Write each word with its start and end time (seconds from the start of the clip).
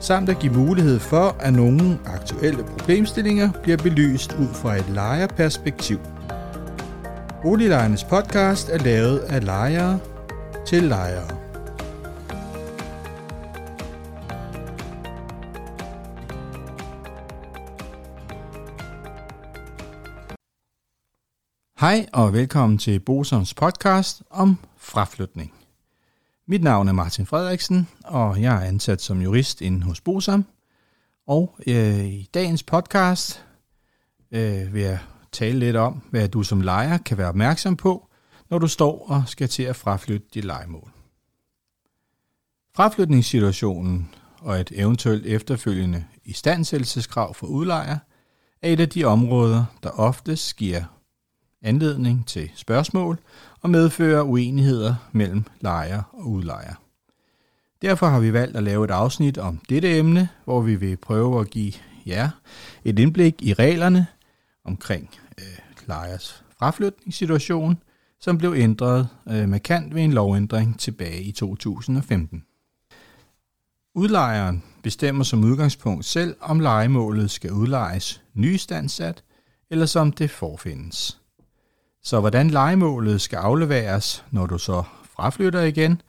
samt 0.00 0.28
at 0.28 0.38
give 0.38 0.52
mulighed 0.52 0.98
for, 0.98 1.36
at 1.40 1.52
nogle 1.52 1.98
aktuelle 2.06 2.64
problemstillinger 2.64 3.52
bliver 3.62 3.76
belyst 3.76 4.32
ud 4.32 4.48
fra 4.54 4.76
et 4.76 4.88
lejerperspektiv. 4.88 5.98
Boliglejernes 7.42 8.04
podcast 8.04 8.68
er 8.68 8.78
lavet 8.78 9.18
af 9.18 9.44
lejere 9.44 9.98
til 10.66 10.82
lejere. 10.82 11.38
Hej 21.80 22.06
og 22.12 22.32
velkommen 22.32 22.78
til 22.78 23.00
Bosoms 23.00 23.54
podcast 23.54 24.22
om 24.30 24.58
fraflytning. 24.76 25.52
Mit 26.46 26.62
navn 26.62 26.88
er 26.88 26.92
Martin 26.92 27.26
Frederiksen, 27.26 27.88
og 28.08 28.42
jeg 28.42 28.56
er 28.56 28.60
ansat 28.60 29.02
som 29.02 29.22
jurist 29.22 29.60
inde 29.60 29.82
hos 29.82 30.00
Bosam. 30.00 30.44
Og 31.26 31.58
øh, 31.66 32.04
i 32.04 32.28
dagens 32.34 32.62
podcast 32.62 33.44
øh, 34.32 34.74
vil 34.74 34.82
jeg 34.82 34.98
tale 35.32 35.58
lidt 35.58 35.76
om, 35.76 36.02
hvad 36.10 36.28
du 36.28 36.42
som 36.42 36.60
lejer 36.60 36.98
kan 36.98 37.18
være 37.18 37.28
opmærksom 37.28 37.76
på, 37.76 38.08
når 38.50 38.58
du 38.58 38.68
står 38.68 39.06
og 39.08 39.22
skal 39.26 39.48
til 39.48 39.62
at 39.62 39.76
fraflytte 39.76 40.26
dit 40.34 40.44
lejemål. 40.44 40.90
Fraflytningssituationen 42.74 44.14
og 44.40 44.60
et 44.60 44.72
eventuelt 44.74 45.26
efterfølgende 45.26 46.04
istandsættelseskrav 46.24 47.34
for 47.34 47.46
udlejer 47.46 47.98
er 48.62 48.72
et 48.72 48.80
af 48.80 48.88
de 48.88 49.04
områder, 49.04 49.64
der 49.82 49.90
oftest 49.90 50.56
giver 50.56 50.84
anledning 51.62 52.26
til 52.26 52.50
spørgsmål 52.54 53.18
og 53.60 53.70
medfører 53.70 54.22
uenigheder 54.22 54.94
mellem 55.12 55.44
lejer 55.60 56.02
og 56.12 56.26
udlejer. 56.26 56.74
Derfor 57.82 58.06
har 58.06 58.20
vi 58.20 58.32
valgt 58.32 58.56
at 58.56 58.62
lave 58.62 58.84
et 58.84 58.90
afsnit 58.90 59.38
om 59.38 59.60
dette 59.68 59.98
emne, 59.98 60.28
hvor 60.44 60.60
vi 60.60 60.74
vil 60.74 60.96
prøve 60.96 61.40
at 61.40 61.50
give 61.50 61.72
jer 62.06 62.30
et 62.84 62.98
indblik 62.98 63.34
i 63.38 63.52
reglerne 63.54 64.06
omkring 64.64 65.10
øh, 65.38 65.58
lejers 65.86 66.44
fraflytningssituation, 66.58 67.82
som 68.20 68.38
blev 68.38 68.54
ændret 68.56 69.08
øh, 69.28 69.48
markant 69.48 69.94
ved 69.94 70.02
en 70.02 70.12
lovændring 70.12 70.80
tilbage 70.80 71.22
i 71.22 71.32
2015. 71.32 72.44
Udlejeren 73.94 74.62
bestemmer 74.82 75.24
som 75.24 75.44
udgangspunkt 75.44 76.04
selv, 76.04 76.36
om 76.40 76.60
lejemålet 76.60 77.30
skal 77.30 77.52
udlejes 77.52 78.22
nystandsat, 78.34 79.24
eller 79.70 79.86
som 79.86 80.12
det 80.12 80.30
forfindes. 80.30 81.20
Så 82.02 82.20
hvordan 82.20 82.50
legemålet 82.50 83.20
skal 83.20 83.36
afleveres, 83.36 84.24
når 84.30 84.46
du 84.46 84.58
så 84.58 84.82
fraflytter 85.16 85.60
igen, 85.60 86.02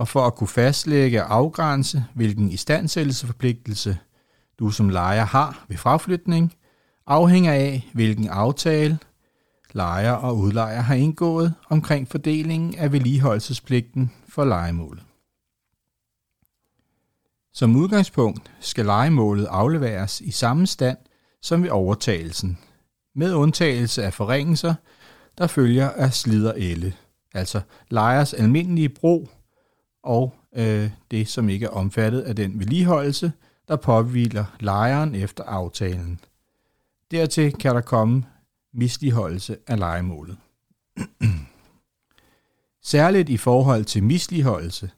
og 0.00 0.08
for 0.08 0.26
at 0.26 0.34
kunne 0.34 0.48
fastlægge 0.48 1.24
og 1.24 1.34
afgrænse, 1.34 2.04
hvilken 2.14 2.50
istandsættelsesforpligtelse 2.50 3.98
du 4.58 4.70
som 4.70 4.88
lejer 4.88 5.24
har 5.24 5.64
ved 5.68 5.76
fraflytning, 5.76 6.54
afhænger 7.06 7.52
af, 7.52 7.90
hvilken 7.94 8.28
aftale 8.28 8.98
lejer 9.72 10.12
og 10.12 10.38
udlejer 10.38 10.80
har 10.80 10.94
indgået 10.94 11.54
omkring 11.70 12.08
fordelingen 12.08 12.74
af 12.74 12.92
vedligeholdelsespligten 12.92 14.12
for 14.28 14.44
legemålet. 14.44 15.02
Som 17.52 17.76
udgangspunkt 17.76 18.50
skal 18.60 18.84
legemålet 18.84 19.46
afleveres 19.46 20.20
i 20.20 20.30
samme 20.30 20.66
stand 20.66 20.98
som 21.42 21.62
ved 21.62 21.70
overtagelsen, 21.70 22.58
med 23.14 23.34
undtagelse 23.34 24.04
af 24.04 24.14
forringelser, 24.14 24.74
der 25.38 25.46
følger 25.46 25.90
af 25.90 26.14
slider 26.14 26.52
elle, 26.56 26.94
altså 27.34 27.60
lejers 27.90 28.34
almindelige 28.34 28.88
brug 28.88 29.28
og 30.02 30.34
øh, 30.56 30.90
det, 31.10 31.28
som 31.28 31.48
ikke 31.48 31.66
er 31.66 31.70
omfattet 31.70 32.20
af 32.20 32.36
den 32.36 32.58
vedligeholdelse, 32.58 33.32
der 33.68 33.76
påviler 33.76 34.44
lejeren 34.60 35.14
efter 35.14 35.44
aftalen. 35.44 36.20
Dertil 37.10 37.52
kan 37.52 37.74
der 37.74 37.80
komme 37.80 38.24
misligeholdelse 38.74 39.56
af 39.66 39.78
lejemålet. 39.78 40.36
Særligt 42.82 43.28
i 43.28 43.36
forhold 43.36 43.84
til 43.84 44.02
misligeholdelse, 44.02 44.90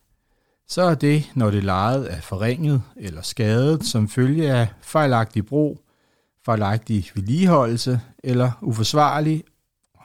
så 0.68 0.82
er 0.82 0.94
det, 0.94 1.30
når 1.34 1.50
det 1.50 1.64
lejet 1.64 2.12
er 2.12 2.20
forringet 2.20 2.82
eller 2.96 3.22
skadet 3.22 3.84
som 3.84 4.08
følge 4.08 4.52
af 4.52 4.68
fejlagtig 4.80 5.46
brug, 5.46 5.80
fejlagtig 6.44 7.10
vedligeholdelse 7.14 8.00
eller 8.24 8.50
uforsvarlig 8.60 9.44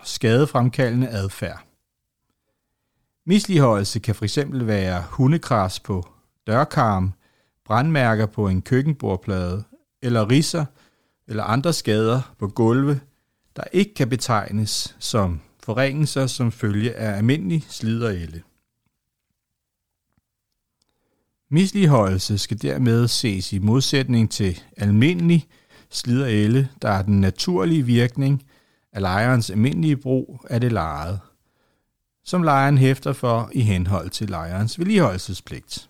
skadefremkaldende 0.03 1.09
adfærd. 1.09 1.66
Misligeholdelse 3.29 3.99
kan 3.99 4.15
fx 4.15 4.37
være 4.51 5.03
hundekras 5.09 5.79
på 5.79 6.07
dørkarm, 6.47 7.13
brandmærker 7.65 8.25
på 8.25 8.47
en 8.47 8.61
køkkenbordplade 8.61 9.63
eller 10.01 10.29
risser 10.29 10.65
eller 11.27 11.43
andre 11.43 11.73
skader 11.73 12.35
på 12.39 12.47
gulve, 12.47 12.99
der 13.55 13.63
ikke 13.71 13.93
kan 13.93 14.09
betegnes 14.09 14.95
som 14.99 15.39
forringelser 15.63 16.27
som 16.27 16.51
følge 16.51 16.93
af 16.93 17.17
almindelig 17.17 17.65
slid 17.69 18.03
og 18.03 18.13
elle. 18.13 18.43
Misligeholdelse 21.49 22.37
skal 22.37 22.61
dermed 22.61 23.07
ses 23.07 23.53
i 23.53 23.59
modsætning 23.59 24.31
til 24.31 24.61
almindelig 24.77 25.47
slid 25.89 26.21
og 26.21 26.31
elle, 26.31 26.69
der 26.81 26.89
er 26.89 27.01
den 27.01 27.21
naturlige 27.21 27.83
virkning 27.83 28.43
af 28.93 29.01
lejerens 29.01 29.49
almindelige 29.49 29.97
brug 29.97 30.45
af 30.49 30.61
det 30.61 30.71
lejede, 30.71 31.19
som 32.27 32.43
lejeren 32.43 32.77
hæfter 32.77 33.13
for 33.13 33.49
i 33.53 33.61
henhold 33.61 34.09
til 34.09 34.29
lejerens 34.29 34.79
vedligeholdelsespligt. 34.79 35.89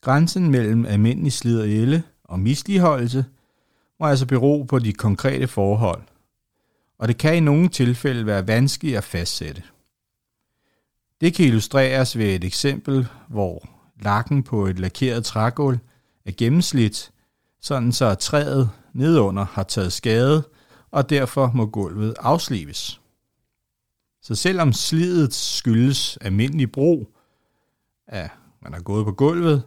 Grænsen 0.00 0.50
mellem 0.50 0.86
almindelig 0.86 1.32
slid 1.32 1.60
og 1.60 1.68
elle 1.68 2.02
og 2.24 2.40
misligeholdelse 2.40 3.24
må 4.00 4.06
altså 4.06 4.26
bero 4.26 4.62
på 4.62 4.78
de 4.78 4.92
konkrete 4.92 5.48
forhold, 5.48 6.02
og 6.98 7.08
det 7.08 7.18
kan 7.18 7.36
i 7.36 7.40
nogle 7.40 7.68
tilfælde 7.68 8.26
være 8.26 8.46
vanskeligt 8.46 8.96
at 8.96 9.04
fastsætte. 9.04 9.62
Det 11.20 11.34
kan 11.34 11.46
illustreres 11.46 12.18
ved 12.18 12.34
et 12.34 12.44
eksempel, 12.44 13.08
hvor 13.28 13.68
lakken 14.00 14.42
på 14.42 14.66
et 14.66 14.78
lakeret 14.78 15.24
trægulv 15.24 15.78
er 16.24 16.32
gennemslidt, 16.36 17.10
sådan 17.60 17.92
så 17.92 18.14
træet 18.14 18.70
nedunder 18.92 19.44
har 19.44 19.62
taget 19.62 19.92
skade 19.92 20.42
og 20.90 21.10
derfor 21.10 21.50
må 21.54 21.66
gulvet 21.66 22.14
afslives. 22.20 23.00
Så 24.28 24.34
selvom 24.34 24.72
slidet 24.72 25.34
skyldes 25.34 26.16
almindelig 26.16 26.72
brug, 26.72 27.16
at 28.06 28.30
man 28.62 28.72
har 28.72 28.80
gået 28.80 29.04
på 29.04 29.12
gulvet, 29.12 29.62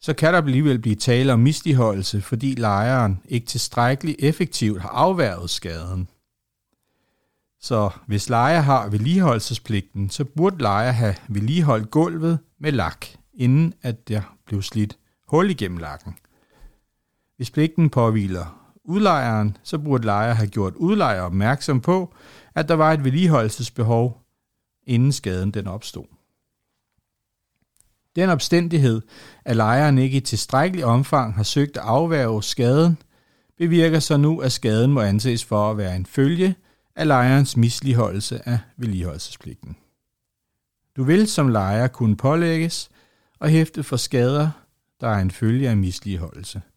så 0.00 0.14
kan 0.14 0.34
der 0.34 0.42
alligevel 0.42 0.78
blive 0.78 0.94
tale 0.94 1.32
om 1.32 1.40
misligeholdelse, 1.40 2.22
fordi 2.22 2.54
lejeren 2.54 3.20
ikke 3.28 3.46
tilstrækkeligt 3.46 4.16
effektivt 4.20 4.82
har 4.82 4.88
afværget 4.88 5.50
skaden. 5.50 6.08
Så 7.60 7.90
hvis 8.06 8.28
lejer 8.28 8.60
har 8.60 8.88
vedligeholdelsespligten, 8.88 10.10
så 10.10 10.24
burde 10.24 10.58
lejer 10.58 10.90
have 10.90 11.14
vedligeholdt 11.28 11.90
gulvet 11.90 12.38
med 12.58 12.72
lak, 12.72 13.06
inden 13.32 13.74
at 13.82 14.08
der 14.08 14.22
blev 14.46 14.62
slidt 14.62 14.98
hul 15.28 15.50
igennem 15.50 15.78
lakken. 15.78 16.14
Hvis 17.36 17.50
pligten 17.50 17.90
påviler 17.90 18.74
udlejeren, 18.84 19.56
så 19.62 19.78
burde 19.78 20.04
lejer 20.04 20.32
have 20.32 20.48
gjort 20.48 20.74
udlejer 20.74 21.20
opmærksom 21.20 21.80
på, 21.80 22.14
at 22.54 22.68
der 22.68 22.74
var 22.74 22.92
et 22.92 23.04
vedligeholdelsesbehov, 23.04 24.22
inden 24.86 25.12
skaden 25.12 25.50
den 25.50 25.66
opstod. 25.66 26.04
Den 28.16 28.30
opstændighed, 28.30 29.02
at 29.44 29.56
lejeren 29.56 29.98
ikke 29.98 30.16
i 30.16 30.20
tilstrækkelig 30.20 30.84
omfang 30.84 31.34
har 31.34 31.42
søgt 31.42 31.76
at 31.76 31.82
afværge 31.82 32.42
skaden, 32.42 32.98
bevirker 33.58 33.98
så 33.98 34.16
nu, 34.16 34.40
at 34.40 34.52
skaden 34.52 34.92
må 34.92 35.00
anses 35.00 35.44
for 35.44 35.70
at 35.70 35.76
være 35.76 35.96
en 35.96 36.06
følge 36.06 36.54
af 36.96 37.06
lejerens 37.06 37.56
misligeholdelse 37.56 38.48
af 38.48 38.58
vedligeholdelsespligten. 38.76 39.76
Du 40.96 41.04
vil 41.04 41.26
som 41.26 41.48
lejer 41.48 41.88
kunne 41.88 42.16
pålægges 42.16 42.90
og 43.38 43.48
hæfte 43.48 43.82
for 43.82 43.96
skader, 43.96 44.50
der 45.00 45.08
er 45.08 45.18
en 45.18 45.30
følge 45.30 45.70
af 45.70 45.76
misligeholdelse– 45.76 46.62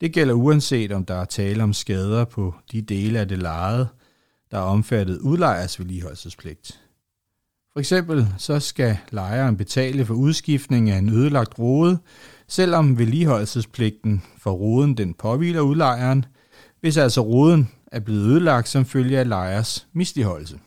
det 0.00 0.12
gælder 0.12 0.34
uanset 0.34 0.92
om 0.92 1.04
der 1.04 1.14
er 1.14 1.24
tale 1.24 1.62
om 1.62 1.72
skader 1.72 2.24
på 2.24 2.54
de 2.72 2.82
dele 2.82 3.18
af 3.18 3.28
det 3.28 3.38
lejede, 3.38 3.88
der 4.56 4.62
er 4.62 4.66
omfattet 4.66 5.18
udlejers 5.18 5.78
vedligeholdelsespligt. 5.78 6.80
For 7.72 7.80
eksempel 7.80 8.28
så 8.38 8.60
skal 8.60 8.98
lejeren 9.10 9.56
betale 9.56 10.06
for 10.06 10.14
udskiftning 10.14 10.90
af 10.90 10.98
en 10.98 11.08
ødelagt 11.08 11.58
rode, 11.58 11.98
selvom 12.48 12.98
vedligeholdelsespligten 12.98 14.22
for 14.38 14.50
roden 14.50 14.96
den 14.96 15.14
påviler 15.14 15.60
udlejeren, 15.60 16.24
hvis 16.80 16.96
altså 16.96 17.20
roden 17.20 17.70
er 17.92 18.00
blevet 18.00 18.20
ødelagt 18.20 18.68
som 18.68 18.84
følge 18.84 19.18
af 19.18 19.28
lejers 19.28 19.86
misligeholdelse. 19.92 20.60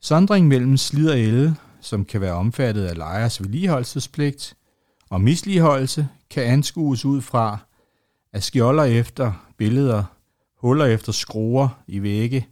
Sondring 0.00 0.48
mellem 0.48 0.76
slid 0.76 1.10
og 1.10 1.20
el, 1.20 1.54
som 1.80 2.04
kan 2.04 2.20
være 2.20 2.34
omfattet 2.34 2.84
af 2.84 2.96
lejers 2.96 3.42
vedligeholdelsespligt, 3.42 4.56
og 5.10 5.20
misligeholdelse 5.20 6.08
kan 6.30 6.42
anskues 6.44 7.04
ud 7.04 7.20
fra, 7.20 7.58
at 8.32 8.42
skjolder 8.42 8.84
efter 8.84 9.52
billeder, 9.56 10.15
huller 10.66 10.84
efter 10.84 11.12
skruer 11.12 11.68
i 11.86 12.02
vægge, 12.02 12.46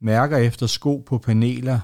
mærker 0.00 0.36
efter 0.36 0.66
sko 0.66 1.02
på 1.06 1.18
paneler 1.18 1.80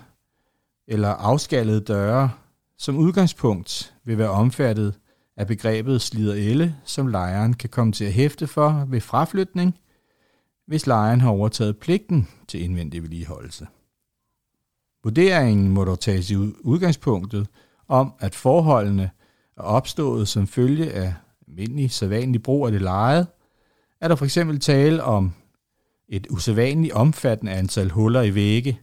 eller 0.87 1.09
afskallede 1.09 1.81
døre, 1.81 2.31
som 2.79 2.97
udgangspunkt 2.97 3.95
vil 4.05 4.19
være 4.19 4.31
omfattet 4.31 4.95
af 5.37 5.47
begrebet 5.47 6.03
slider 6.03 6.35
elle, 6.35 6.77
som 6.85 7.07
lejeren 7.07 7.55
kan 7.55 7.69
komme 7.69 7.93
til 7.93 8.05
at 8.05 8.13
hæfte 8.13 8.47
for 8.47 8.87
ved 8.89 9.01
fraflytning, 9.01 9.79
hvis 10.67 10.87
lejeren 10.87 11.21
har 11.21 11.31
overtaget 11.31 11.79
pligten 11.79 12.29
til 12.49 12.63
indvendig 12.63 13.03
vedligeholdelse. 13.03 13.67
Vurderingen 15.05 15.71
må 15.71 15.85
dog 15.85 16.01
tages 16.01 16.31
i 16.31 16.37
udgangspunktet 16.61 17.47
om, 17.89 18.13
at 18.21 18.35
forholdene 18.35 19.11
er 19.57 19.63
opstået 19.63 20.29
som 20.29 20.47
følge 20.47 20.93
af 20.93 21.15
almindelig 21.49 21.91
sædvanlig 21.91 22.43
brug 22.43 22.67
af 22.67 22.73
det 22.73 22.83
lejet, 22.83 23.27
er 24.01 24.09
der 24.09 24.17
for 24.17 24.25
eksempel 24.25 24.61
tale 24.61 25.05
om 25.05 25.33
et 26.13 26.27
usædvanligt 26.31 26.93
omfattende 26.93 27.53
antal 27.53 27.91
huller 27.91 28.23
i 28.23 28.35
vægge, 28.35 28.81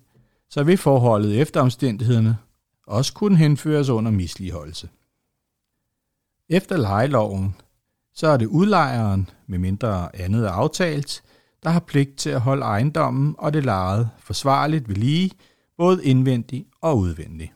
så 0.49 0.63
vil 0.63 0.77
forholdet 0.77 1.41
efter 1.41 1.61
omstændighederne 1.61 2.37
også 2.87 3.13
kunne 3.13 3.37
henføres 3.37 3.89
under 3.89 4.11
misligeholdelse. 4.11 4.89
Efter 6.49 6.77
lejeloven, 6.77 7.55
så 8.13 8.27
er 8.27 8.37
det 8.37 8.45
udlejeren, 8.45 9.29
med 9.47 9.59
mindre 9.59 10.15
andet 10.15 10.45
er 10.45 10.51
aftalt, 10.51 11.23
der 11.63 11.69
har 11.69 11.79
pligt 11.79 12.17
til 12.17 12.29
at 12.29 12.41
holde 12.41 12.63
ejendommen 12.63 13.35
og 13.37 13.53
det 13.53 13.65
lejede 13.65 14.09
forsvarligt 14.19 14.89
ved 14.89 14.95
lige, 14.95 15.31
både 15.77 16.05
indvendigt 16.05 16.67
og 16.81 16.97
udvendigt. 16.97 17.51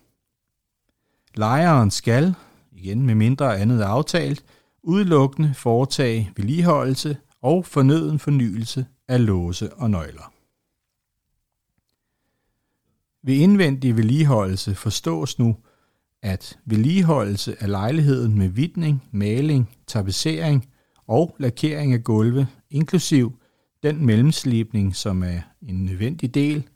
Lejeren 1.36 1.92
skal, 1.92 2.36
igen 2.72 3.06
med 3.06 3.16
mindre 3.16 3.58
andet 3.58 3.81
er 3.81 3.88
aftalt, 3.88 4.44
udelukkende 4.84 5.54
foretage 5.54 6.31
vedligeholdelse 6.36 7.18
og 7.44 7.66
fornøden 7.66 8.19
fornyelse 8.19 8.86
af 9.07 9.25
låse 9.25 9.74
og 9.74 9.90
nøgler. 9.90 10.34
Ved 13.25 13.36
indvendig 13.36 13.98
vedligeholdelse 13.98 14.75
forstås 14.75 15.40
nu, 15.40 15.57
at 16.22 16.60
vedligeholdelse 16.66 17.63
af 17.63 17.69
lejligheden 17.69 18.38
med 18.38 18.48
vidning, 18.48 19.04
maling, 19.12 19.69
tapetsering 19.88 20.69
og 21.07 21.36
lakering 21.40 21.94
af 21.94 22.04
gulve, 22.04 22.48
inklusiv 22.69 23.40
den 23.84 24.06
mellemslibning, 24.06 24.96
som 24.96 25.24
er 25.24 25.39
en 25.62 25.86
nødvendig 25.86 26.34
del 26.34 26.69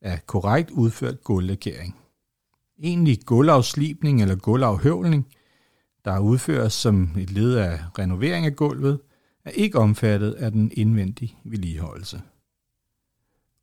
af 0.00 0.26
korrekt 0.26 0.70
udført 0.70 1.24
gulvlakering. 1.24 1.96
Egentlig 2.82 3.20
gulvafslibning 3.26 4.22
eller 4.22 4.36
gulvafhøvling, 4.36 5.26
der 6.04 6.18
udføres 6.18 6.72
som 6.72 7.10
et 7.18 7.30
led 7.30 7.54
af 7.54 7.80
renovering 7.98 8.46
af 8.46 8.56
gulvet, 8.56 9.00
er 9.44 9.50
ikke 9.50 9.78
omfattet 9.78 10.32
af 10.32 10.52
den 10.52 10.70
indvendige 10.74 11.36
vedligeholdelse. 11.44 12.22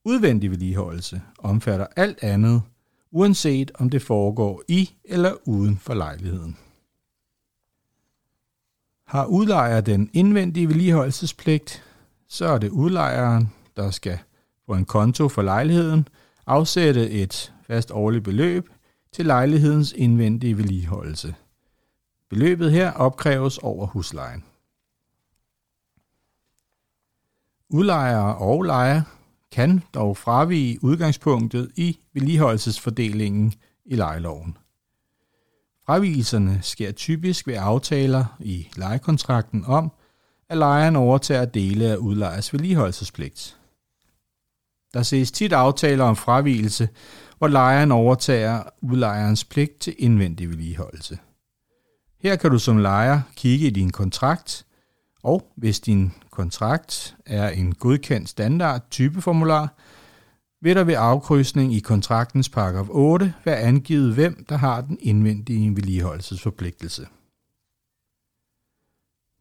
Udvendig 0.05 0.51
vedligeholdelse 0.51 1.21
omfatter 1.37 1.87
alt 1.95 2.23
andet, 2.23 2.61
uanset 3.11 3.71
om 3.75 3.89
det 3.89 4.01
foregår 4.01 4.63
i 4.67 4.89
eller 5.03 5.33
uden 5.47 5.77
for 5.77 5.93
lejligheden. 5.93 6.57
Har 9.07 9.25
udlejer 9.25 9.81
den 9.81 10.09
indvendige 10.13 10.67
vedligeholdelsespligt, 10.67 11.83
så 12.27 12.45
er 12.45 12.57
det 12.57 12.69
udlejeren, 12.69 13.53
der 13.75 13.91
skal 13.91 14.19
på 14.67 14.73
en 14.73 14.85
konto 14.85 15.29
for 15.29 15.41
lejligheden 15.41 16.07
afsætte 16.45 17.09
et 17.09 17.53
fast 17.63 17.91
årligt 17.91 18.23
beløb 18.23 18.69
til 19.11 19.25
lejlighedens 19.25 19.93
indvendige 19.97 20.57
vedligeholdelse. 20.57 21.35
Beløbet 22.29 22.71
her 22.71 22.91
opkræves 22.91 23.57
over 23.57 23.87
huslejen. 23.87 24.43
Udlejere 27.69 28.35
og 28.35 28.63
lejer 28.63 29.01
kan 29.51 29.83
dog 29.93 30.17
fravige 30.17 30.83
udgangspunktet 30.83 31.71
i 31.75 31.99
vedligeholdelsesfordelingen 32.13 33.53
i 33.85 33.95
lejeloven. 33.95 34.57
Fravigelserne 35.85 36.59
sker 36.61 36.91
typisk 36.91 37.47
ved 37.47 37.55
aftaler 37.57 38.25
i 38.39 38.67
lejekontrakten 38.75 39.65
om, 39.65 39.91
at 40.49 40.57
lejeren 40.57 40.95
overtager 40.95 41.45
dele 41.45 41.85
af 41.85 41.95
udlejers 41.95 42.53
vedligeholdelsespligt. 42.53 43.57
Der 44.93 45.03
ses 45.03 45.31
tit 45.31 45.53
aftaler 45.53 46.03
om 46.03 46.15
fravigelse, 46.15 46.89
hvor 47.37 47.47
lejeren 47.47 47.91
overtager 47.91 48.63
udlejerens 48.81 49.43
pligt 49.43 49.79
til 49.79 49.95
indvendig 49.97 50.49
vedligeholdelse. 50.49 51.17
Her 52.21 52.35
kan 52.35 52.51
du 52.51 52.59
som 52.59 52.77
lejer 52.77 53.21
kigge 53.35 53.67
i 53.67 53.69
din 53.69 53.89
kontrakt, 53.89 54.65
og 55.23 55.51
hvis 55.55 55.79
din 55.79 56.13
kontrakt 56.31 57.15
er 57.25 57.49
en 57.49 57.75
godkendt 57.75 58.29
standard 58.29 58.89
typeformular, 58.89 59.73
vil 60.61 60.75
der 60.75 60.83
ved 60.83 60.95
afkrydsning 60.97 61.73
i 61.73 61.79
kontraktens 61.79 62.49
paragraf 62.49 62.87
8 62.89 63.33
være 63.45 63.57
angivet, 63.57 64.13
hvem 64.13 64.45
der 64.49 64.57
har 64.57 64.81
den 64.81 64.97
indvendige 65.01 65.75
vedligeholdelsesforpligtelse. 65.75 67.07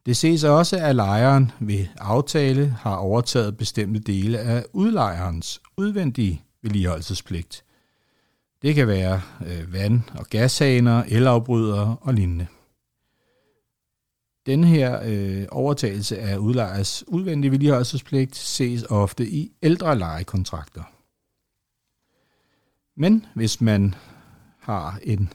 Det 0.07 0.17
ses 0.17 0.45
også, 0.45 0.77
at 0.77 0.97
lejeren 0.97 1.53
ved 1.61 1.87
aftale 1.99 2.69
har 2.81 2.97
overtaget 2.97 3.57
bestemte 3.57 4.01
dele 4.01 4.39
af 4.39 4.65
udlejerens 4.73 5.61
udvendige 5.77 6.43
vedligeholdelsespligt. 6.63 7.65
Det 8.63 8.75
kan 8.75 8.89
være 8.89 9.21
øh, 9.47 9.73
vand- 9.73 10.03
og 10.19 10.27
gashaner, 10.27 11.03
elafbrydere 11.09 11.97
og 12.01 12.15
lignende. 12.15 12.47
Den 14.49 14.65
her 14.65 15.01
øh, 15.05 15.47
overtagelse 15.51 16.19
af 16.19 16.37
udlejers 16.37 17.05
udvendige 17.09 17.51
vedligeholdelsespligt 17.51 18.37
ses 18.37 18.85
ofte 18.91 19.29
i 19.29 19.53
ældre 19.63 19.99
lejekontrakter. 19.99 20.83
Men 22.97 23.27
hvis 23.35 23.61
man 23.61 23.95
har 24.59 24.99
en 25.03 25.33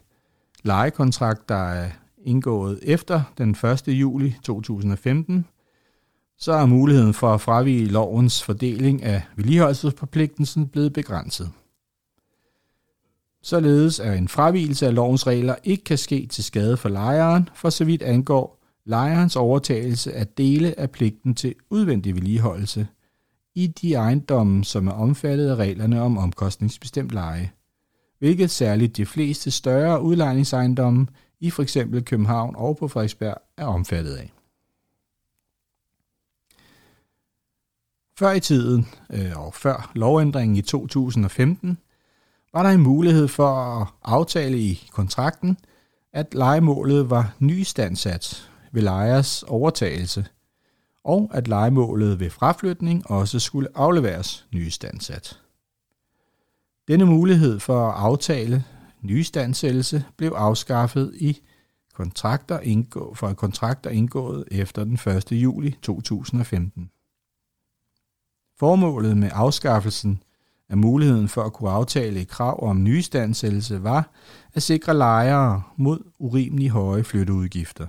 lejekontrakt, 0.63 1.49
der 1.49 1.55
er 1.55 1.89
indgået 2.23 2.79
efter 2.81 3.21
den 3.37 3.49
1. 3.49 3.87
juli 3.87 4.35
2015, 4.43 5.45
så 6.37 6.51
er 6.51 6.65
muligheden 6.65 7.13
for 7.13 7.33
at 7.33 7.41
fravige 7.41 7.85
lovens 7.85 8.43
fordeling 8.43 9.03
af 9.03 9.21
vedligeholdelsesforpligtelsen 9.35 10.67
blevet 10.67 10.93
begrænset. 10.93 11.51
Således 13.43 13.99
er 13.99 14.13
en 14.13 14.27
fravigelse 14.27 14.87
af 14.87 14.95
lovens 14.95 15.27
regler 15.27 15.55
ikke 15.63 15.83
kan 15.83 15.97
ske 15.97 16.27
til 16.27 16.43
skade 16.43 16.77
for 16.77 16.89
lejeren, 16.89 17.49
for 17.55 17.69
så 17.69 17.85
vidt 17.85 18.01
angår 18.01 18.62
lejerens 18.85 19.35
overtagelse 19.35 20.13
af 20.13 20.27
dele 20.27 20.79
af 20.79 20.91
pligten 20.91 21.35
til 21.35 21.55
udvendig 21.69 22.15
vedligeholdelse 22.15 22.87
i 23.55 23.67
de 23.67 23.93
ejendomme, 23.93 24.65
som 24.65 24.87
er 24.87 24.91
omfattet 24.91 25.49
af 25.49 25.55
reglerne 25.55 26.01
om 26.01 26.17
omkostningsbestemt 26.17 27.11
leje, 27.11 27.51
hvilket 28.19 28.49
særligt 28.49 28.97
de 28.97 29.05
fleste 29.05 29.51
større 29.51 30.01
udlejningsejendomme 30.01 31.07
i 31.39 31.51
f.eks. 31.51 31.77
København 32.05 32.55
og 32.55 32.77
på 32.77 32.87
Frederiksberg 32.87 33.37
er 33.57 33.65
omfattet 33.65 34.15
af. 34.15 34.33
Før 38.19 38.31
i 38.31 38.39
tiden, 38.39 38.87
øh, 39.13 39.45
og 39.45 39.53
før 39.53 39.91
lovændringen 39.95 40.57
i 40.57 40.61
2015, 40.61 41.77
var 42.53 42.63
der 42.63 42.69
en 42.69 42.81
mulighed 42.81 43.27
for 43.27 43.55
at 43.55 43.87
aftale 44.03 44.57
i 44.57 44.89
kontrakten, 44.91 45.57
at 46.13 46.33
legemålet 46.33 47.09
var 47.09 47.35
nystandsat 47.39 48.49
ved 48.73 48.81
lejers 48.81 49.43
overtagelse, 49.43 50.25
og 51.03 51.31
at 51.33 51.47
legemålet 51.47 52.19
ved 52.19 52.29
fraflytning 52.29 53.11
også 53.11 53.39
skulle 53.39 53.69
afleveres 53.75 54.45
nystandsat. 54.53 55.39
Denne 56.87 57.05
mulighed 57.05 57.59
for 57.59 57.87
at 57.87 57.95
aftale 57.97 58.63
nystandsættelse 59.01 60.05
blev 60.17 60.29
afskaffet 60.35 61.13
i 61.15 61.39
kontrakter 61.93 62.59
indgå, 62.59 63.13
for 63.13 63.33
kontrakter 63.33 63.89
indgået 63.89 64.43
efter 64.51 64.83
den 64.83 64.93
1. 64.93 65.31
juli 65.31 65.75
2015. 65.81 66.89
Formålet 68.59 69.17
med 69.17 69.29
afskaffelsen 69.33 70.23
af 70.69 70.77
muligheden 70.77 71.27
for 71.27 71.43
at 71.43 71.53
kunne 71.53 71.69
aftale 71.69 72.21
et 72.21 72.27
krav 72.27 72.69
om 72.69 72.83
nystandsættelse 72.83 73.83
var 73.83 74.09
at 74.53 74.63
sikre 74.63 74.93
lejere 74.93 75.63
mod 75.77 75.99
urimelig 76.19 76.69
høje 76.69 77.03
flytteudgifter. 77.03 77.87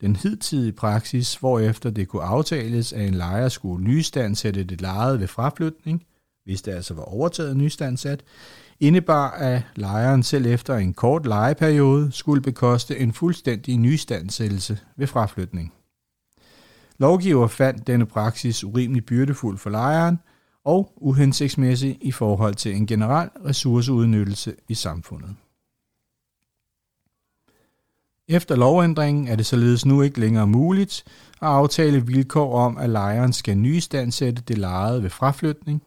Den 0.00 0.16
hidtidige 0.16 0.72
praksis, 0.72 1.34
hvorefter 1.34 1.90
det 1.90 2.08
kunne 2.08 2.22
aftales, 2.22 2.92
at 2.92 3.08
en 3.08 3.14
lejer 3.14 3.48
skulle 3.48 3.84
nystandsætte 3.84 4.64
det 4.64 4.80
lejede 4.80 5.20
ved 5.20 5.28
fraflytning, 5.28 6.02
hvis 6.44 6.62
det 6.62 6.72
altså 6.72 6.94
var 6.94 7.02
overtaget 7.02 7.56
nystandsat, 7.56 8.24
indebar, 8.80 9.30
at 9.30 9.62
lejeren 9.76 10.22
selv 10.22 10.46
efter 10.46 10.76
en 10.76 10.94
kort 10.94 11.26
lejeperiode 11.26 12.12
skulle 12.12 12.42
bekoste 12.42 12.98
en 12.98 13.12
fuldstændig 13.12 13.78
nystandsættelse 13.78 14.78
ved 14.96 15.06
fraflytning. 15.06 15.72
Lovgiver 16.98 17.46
fandt 17.46 17.86
denne 17.86 18.06
praksis 18.06 18.64
urimelig 18.64 19.06
byrdefuld 19.06 19.58
for 19.58 19.70
lejeren 19.70 20.18
og 20.64 20.92
uhensigtsmæssig 20.96 21.98
i 22.00 22.12
forhold 22.12 22.54
til 22.54 22.76
en 22.76 22.86
generel 22.86 23.28
ressourceudnyttelse 23.44 24.54
i 24.68 24.74
samfundet. 24.74 25.36
Efter 28.28 28.56
lovændringen 28.56 29.28
er 29.28 29.36
det 29.36 29.46
således 29.46 29.86
nu 29.86 30.02
ikke 30.02 30.20
længere 30.20 30.46
muligt 30.46 31.04
at 31.42 31.48
aftale 31.48 32.06
vilkår 32.06 32.58
om, 32.58 32.78
at 32.78 32.90
lejeren 32.90 33.32
skal 33.32 33.58
nyistandsætte 33.58 34.42
det 34.48 34.58
lejede 34.58 35.02
ved 35.02 35.10
fraflytning, 35.10 35.82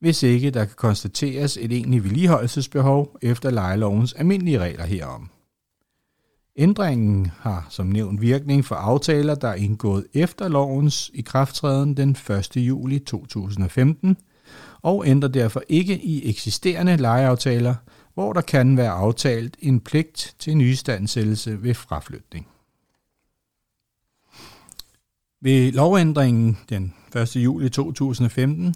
hvis 0.00 0.22
ikke 0.22 0.50
der 0.50 0.64
kan 0.64 0.74
konstateres 0.76 1.56
et 1.56 1.72
egentligt 1.72 2.04
vedligeholdelsesbehov 2.04 3.16
efter 3.22 3.50
lejelovens 3.50 4.12
almindelige 4.12 4.58
regler 4.58 4.84
herom. 4.84 5.30
Ændringen 6.58 7.30
har 7.38 7.66
som 7.70 7.86
nævnt 7.86 8.20
virkning 8.20 8.64
for 8.64 8.74
aftaler, 8.74 9.34
der 9.34 9.48
er 9.48 9.54
indgået 9.54 10.06
efter 10.14 10.48
lovens 10.48 11.10
ikrafttræden 11.14 11.96
den 11.96 12.10
1. 12.10 12.56
juli 12.56 12.98
2015, 12.98 14.16
og 14.82 15.06
ændrer 15.06 15.28
derfor 15.28 15.62
ikke 15.68 15.98
i 15.98 16.30
eksisterende 16.30 16.96
lejeaftaler, 16.96 17.74
hvor 18.16 18.32
der 18.32 18.40
kan 18.40 18.76
være 18.76 18.90
aftalt 18.90 19.56
en 19.58 19.80
pligt 19.80 20.34
til 20.38 20.56
nystandsættelse 20.56 21.62
ved 21.62 21.74
fraflytning. 21.74 22.48
Ved 25.40 25.72
lovændringen 25.72 26.58
den 26.68 26.94
1. 27.16 27.36
juli 27.36 27.68
2015 27.68 28.74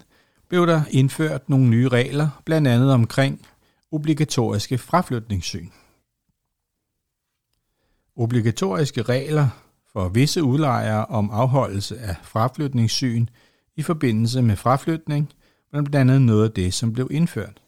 blev 0.48 0.66
der 0.66 0.82
indført 0.90 1.48
nogle 1.48 1.68
nye 1.68 1.88
regler, 1.88 2.42
blandt 2.44 2.68
andet 2.68 2.92
omkring 2.92 3.46
obligatoriske 3.90 4.78
fraflytningssyn. 4.78 5.68
Obligatoriske 8.16 9.02
regler 9.02 9.48
for 9.92 10.08
visse 10.08 10.42
udlejere 10.42 11.06
om 11.06 11.30
afholdelse 11.30 11.98
af 11.98 12.16
fraflytningssyn 12.22 13.26
i 13.76 13.82
forbindelse 13.82 14.42
med 14.42 14.56
fraflytning 14.56 15.32
var 15.72 15.82
blandt 15.82 16.10
andet 16.10 16.22
noget 16.22 16.44
af 16.44 16.50
det, 16.50 16.74
som 16.74 16.92
blev 16.92 17.08
indført. 17.10 17.62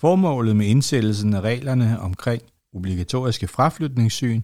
Formålet 0.00 0.56
med 0.56 0.66
indsættelsen 0.66 1.34
af 1.34 1.40
reglerne 1.40 2.00
omkring 2.00 2.42
obligatoriske 2.74 3.48
fraflytningssyn 3.48 4.42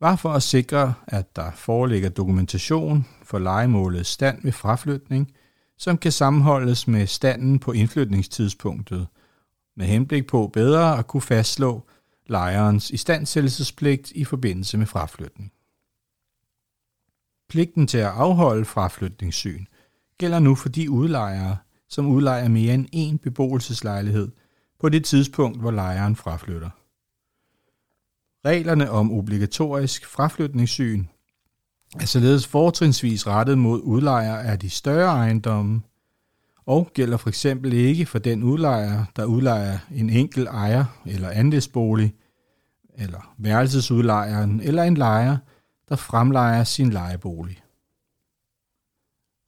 var 0.00 0.16
for 0.16 0.32
at 0.32 0.42
sikre, 0.42 0.94
at 1.06 1.36
der 1.36 1.50
foreligger 1.50 2.08
dokumentation 2.08 3.06
for 3.22 3.38
legemålets 3.38 4.10
stand 4.10 4.42
ved 4.42 4.52
fraflytning, 4.52 5.32
som 5.78 5.98
kan 5.98 6.12
sammenholdes 6.12 6.88
med 6.88 7.06
standen 7.06 7.58
på 7.58 7.72
indflytningstidspunktet, 7.72 9.06
med 9.76 9.86
henblik 9.86 10.26
på 10.26 10.50
bedre 10.52 10.98
at 10.98 11.06
kunne 11.06 11.20
fastslå 11.20 11.86
lejerens 12.26 12.90
istandsættelsespligt 12.90 14.10
i 14.10 14.24
forbindelse 14.24 14.78
med 14.78 14.86
fraflytning. 14.86 15.52
Pligten 17.48 17.86
til 17.86 17.98
at 17.98 18.06
afholde 18.06 18.64
fraflytningssyn 18.64 19.64
gælder 20.18 20.38
nu 20.38 20.54
for 20.54 20.68
de 20.68 20.90
udlejere, 20.90 21.56
som 21.88 22.06
udlejer 22.06 22.48
mere 22.48 22.74
end 22.74 22.86
én 22.94 23.18
beboelseslejlighed 23.22 24.28
på 24.80 24.88
det 24.88 25.04
tidspunkt, 25.04 25.60
hvor 25.60 25.70
lejeren 25.70 26.16
fraflytter. 26.16 26.70
Reglerne 28.44 28.90
om 28.90 29.12
obligatorisk 29.12 30.06
fraflytningssyn 30.06 31.04
er 32.00 32.06
således 32.06 32.46
fortrinsvis 32.46 33.26
rettet 33.26 33.58
mod 33.58 33.80
udlejere 33.80 34.44
af 34.44 34.58
de 34.58 34.70
større 34.70 35.10
ejendomme, 35.10 35.82
og 36.66 36.90
gælder 36.94 37.16
for 37.16 37.28
eksempel 37.28 37.72
ikke 37.72 38.06
for 38.06 38.18
den 38.18 38.42
udlejer, 38.42 39.04
der 39.16 39.24
udlejer 39.24 39.78
en 39.94 40.10
enkelt 40.10 40.48
ejer 40.48 40.84
eller 41.06 41.30
andelsbolig, 41.30 42.14
eller 42.94 43.34
værelsesudlejeren 43.38 44.60
eller 44.60 44.82
en 44.82 44.96
lejer, 44.96 45.36
der 45.88 45.96
fremlejer 45.96 46.64
sin 46.64 46.90
lejebolig. 46.90 47.62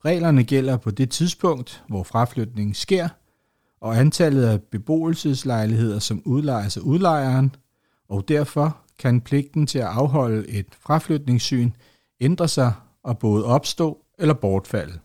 Reglerne 0.04 0.44
gælder 0.44 0.76
på 0.76 0.90
det 0.90 1.10
tidspunkt, 1.10 1.84
hvor 1.88 2.02
fraflytningen 2.02 2.74
sker, 2.74 3.08
og 3.82 3.98
antallet 3.98 4.44
af 4.44 4.62
beboelseslejligheder, 4.62 5.98
som 5.98 6.22
udlejes 6.24 6.60
af 6.60 6.64
altså 6.64 6.80
udlejeren, 6.80 7.54
og 8.08 8.28
derfor 8.28 8.78
kan 8.98 9.20
pligten 9.20 9.66
til 9.66 9.78
at 9.78 9.86
afholde 9.86 10.48
et 10.48 10.66
fraflytningssyn 10.80 11.70
ændre 12.20 12.48
sig 12.48 12.72
og 13.02 13.18
både 13.18 13.44
opstå 13.44 14.04
eller 14.18 14.34
bortfalde. 14.34 14.98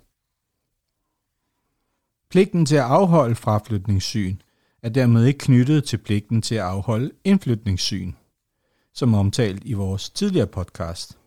Pligten 2.30 2.66
til 2.66 2.76
at 2.76 2.84
afholde 2.84 3.36
fraflytningssyn 3.36 4.38
er 4.84 4.90
dermed 4.90 5.26
ikke 5.26 5.40
knyttet 5.40 5.84
til 5.84 5.98
pligten 5.98 6.42
til 6.42 6.56
at 6.56 6.62
afholde 6.62 7.12
indflytningssyn, 7.24 8.14
som 8.94 9.14
omtalt 9.14 9.64
i 9.66 9.74
vores 9.74 10.10
tidligere 10.10 10.48
podcast. 10.48 11.18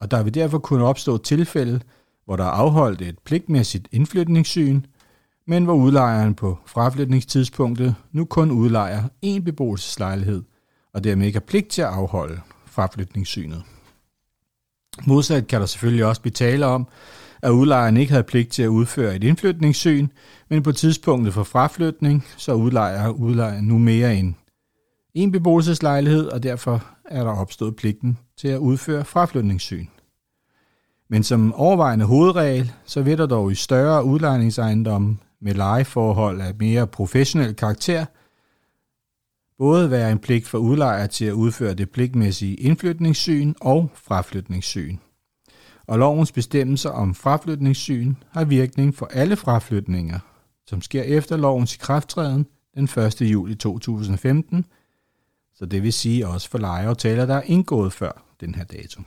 Og 0.00 0.10
der 0.10 0.22
vil 0.22 0.34
derfor 0.34 0.58
kunne 0.58 0.84
opstå 0.84 1.18
tilfælde, 1.18 1.80
hvor 2.24 2.36
der 2.36 2.44
er 2.44 2.48
afholdt 2.48 3.02
et 3.02 3.18
pligtmæssigt 3.18 3.88
indflytningssyn, 3.92 4.82
men 5.46 5.64
hvor 5.64 5.74
udlejeren 5.74 6.34
på 6.34 6.58
fraflytningstidspunktet 6.66 7.94
nu 8.12 8.24
kun 8.24 8.50
udlejer 8.50 9.02
én 9.26 9.40
beboelseslejlighed, 9.44 10.42
og 10.94 11.04
dermed 11.04 11.26
ikke 11.26 11.36
har 11.36 11.46
pligt 11.46 11.68
til 11.68 11.82
at 11.82 11.88
afholde 11.88 12.40
fraflytningssynet. 12.66 13.62
Modsat 15.06 15.46
kan 15.46 15.60
der 15.60 15.66
selvfølgelig 15.66 16.04
også 16.04 16.20
blive 16.20 16.32
tale 16.32 16.66
om, 16.66 16.88
at 17.42 17.50
udlejeren 17.50 17.96
ikke 17.96 18.12
havde 18.12 18.24
pligt 18.24 18.52
til 18.52 18.62
at 18.62 18.68
udføre 18.68 19.16
et 19.16 19.24
indflytningssyn, 19.24 20.08
men 20.48 20.62
på 20.62 20.72
tidspunktet 20.72 21.34
for 21.34 21.42
fraflytning, 21.42 22.24
så 22.36 22.52
udlejer 22.52 23.08
udlejeren 23.08 23.64
nu 23.64 23.78
mere 23.78 24.16
end 24.16 24.34
en 25.14 25.32
beboelseslejlighed, 25.32 26.26
og 26.26 26.42
derfor 26.42 26.84
er 27.04 27.24
der 27.24 27.30
opstået 27.30 27.76
pligten 27.76 28.18
til 28.36 28.48
at 28.48 28.58
udføre 28.58 29.04
fraflytningssyn. 29.04 29.86
Men 31.10 31.22
som 31.22 31.52
overvejende 31.54 32.04
hovedregel, 32.04 32.72
så 32.84 33.02
vil 33.02 33.18
der 33.18 33.26
dog 33.26 33.52
i 33.52 33.54
større 33.54 34.04
udlejningsejendomme 34.04 35.16
med 35.44 35.54
lejeforhold 35.54 36.40
af 36.40 36.54
mere 36.54 36.86
professionel 36.86 37.54
karakter, 37.54 38.04
både 39.58 39.90
være 39.90 40.12
en 40.12 40.18
pligt 40.18 40.48
for 40.48 40.58
udlejer 40.58 41.06
til 41.06 41.24
at 41.24 41.32
udføre 41.32 41.74
det 41.74 41.90
pligtmæssige 41.90 42.54
indflytningssyn 42.54 43.54
og 43.60 43.90
fraflytningssyn. 43.94 44.96
Og 45.86 45.98
lovens 45.98 46.32
bestemmelser 46.32 46.90
om 46.90 47.14
fraflytningssyn 47.14 48.14
har 48.30 48.44
virkning 48.44 48.94
for 48.94 49.06
alle 49.06 49.36
fraflytninger, 49.36 50.18
som 50.66 50.82
sker 50.82 51.02
efter 51.02 51.36
lovens 51.36 51.74
ikrafttræden 51.74 52.46
den 52.74 52.84
1. 52.84 53.20
juli 53.20 53.54
2015, 53.54 54.64
så 55.54 55.66
det 55.66 55.82
vil 55.82 55.92
sige 55.92 56.28
også 56.28 56.50
for 56.50 56.58
lejeaftaler, 56.58 57.26
der 57.26 57.34
er 57.34 57.42
indgået 57.42 57.92
før 57.92 58.24
den 58.40 58.54
her 58.54 58.64
dato. 58.64 59.02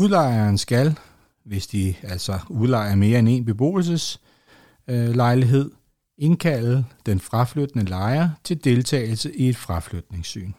Udlejeren 0.00 0.58
skal, 0.58 0.98
hvis 1.44 1.66
de 1.66 1.94
altså 2.02 2.38
udlejer 2.48 2.94
mere 2.94 3.18
end 3.18 3.28
en 3.28 3.44
beboelses, 3.44 4.20
Øh, 4.90 4.96
beboelseslejlighed, 4.96 5.70
indkalde 6.18 6.84
den 7.06 7.20
fraflyttende 7.20 7.84
lejer 7.84 8.30
til 8.44 8.64
deltagelse 8.64 9.36
i 9.36 9.48
et 9.48 9.56
fraflytningssyn. 9.56 10.52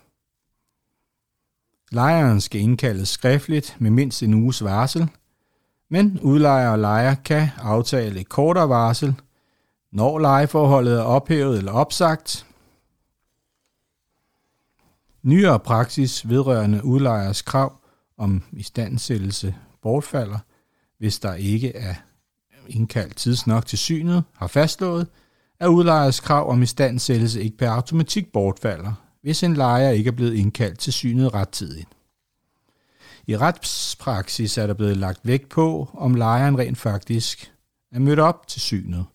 Lejeren 1.91 2.41
skal 2.41 2.61
indkaldes 2.61 3.09
skriftligt 3.09 3.75
med 3.79 3.91
mindst 3.91 4.23
en 4.23 4.33
uges 4.33 4.63
varsel, 4.63 5.09
men 5.89 6.19
udlejer 6.19 6.69
og 6.69 6.79
lejer 6.79 7.15
kan 7.15 7.47
aftale 7.57 8.19
et 8.19 8.29
kortere 8.29 8.69
varsel, 8.69 9.15
når 9.91 10.19
lejeforholdet 10.19 10.99
er 10.99 11.03
ophævet 11.03 11.57
eller 11.57 11.71
opsagt. 11.71 12.45
Nyere 15.21 15.59
praksis 15.59 16.29
vedrørende 16.29 16.85
udlejers 16.85 17.41
krav 17.41 17.73
om 18.17 18.43
istandsættelse 18.51 19.55
bortfalder, 19.81 20.39
hvis 20.97 21.19
der 21.19 21.33
ikke 21.33 21.75
er 21.75 21.95
indkaldt 22.71 23.15
tidsnok 23.15 23.65
til 23.65 23.77
synet, 23.77 24.23
har 24.37 24.47
fastslået, 24.47 25.07
at 25.59 25.67
udlejers 25.67 26.19
krav 26.19 26.49
om 26.49 26.61
istandsættelse 26.61 27.43
ikke 27.43 27.57
per 27.57 27.69
automatik 27.69 28.31
bortfalder, 28.31 28.93
hvis 29.21 29.43
en 29.43 29.53
lejer 29.53 29.89
ikke 29.89 30.07
er 30.07 30.11
blevet 30.11 30.33
indkaldt 30.33 30.79
til 30.79 30.93
synet 30.93 31.33
rettidigt. 31.33 31.87
I 33.27 33.37
retspraksis 33.37 34.57
er 34.57 34.67
der 34.67 34.73
blevet 34.73 34.97
lagt 34.97 35.19
vægt 35.23 35.49
på, 35.49 35.89
om 35.93 36.15
lejeren 36.15 36.57
rent 36.57 36.77
faktisk 36.77 37.53
er 37.91 37.99
mødt 37.99 38.19
op 38.19 38.47
til 38.47 38.61
synet. 38.61 39.05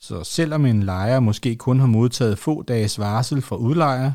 Så 0.00 0.24
selvom 0.24 0.66
en 0.66 0.82
lejer 0.82 1.20
måske 1.20 1.56
kun 1.56 1.80
har 1.80 1.86
modtaget 1.86 2.38
få 2.38 2.62
dages 2.62 2.98
varsel 2.98 3.42
fra 3.42 3.56
udlejer, 3.56 4.12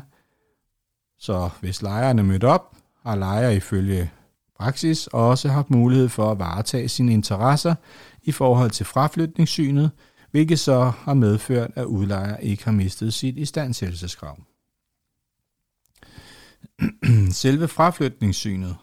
så 1.18 1.50
hvis 1.60 1.82
lejeren 1.82 2.18
er 2.18 2.22
mødt 2.22 2.44
op, 2.44 2.76
har 3.02 3.16
lejer 3.16 3.50
ifølge 3.50 4.10
praksis 4.58 5.06
også 5.06 5.48
haft 5.48 5.70
mulighed 5.70 6.08
for 6.08 6.30
at 6.30 6.38
varetage 6.38 6.88
sine 6.88 7.12
interesser 7.12 7.74
i 8.28 8.32
forhold 8.32 8.70
til 8.70 8.86
fraflytningssynet, 8.86 9.90
hvilket 10.30 10.58
så 10.58 10.80
har 10.80 11.14
medført, 11.14 11.70
at 11.74 11.84
udlejer 11.84 12.36
ikke 12.36 12.64
har 12.64 12.72
mistet 12.72 13.14
sit 13.14 13.36
istandsættelseskrav. 13.36 14.38
Selve 17.30 17.68
fraflytningssynet. 17.68 18.76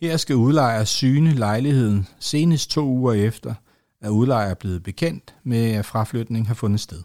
Her 0.00 0.16
skal 0.16 0.36
udlejer 0.36 0.84
syne 0.84 1.32
lejligheden 1.34 2.08
senest 2.18 2.70
to 2.70 2.86
uger 2.86 3.12
efter, 3.12 3.54
at 4.00 4.08
udlejer 4.08 4.50
er 4.50 4.54
blevet 4.54 4.82
bekendt 4.82 5.34
med, 5.42 5.72
at 5.72 5.86
fraflytning 5.86 6.46
har 6.46 6.54
fundet 6.54 6.80
sted. 6.80 7.02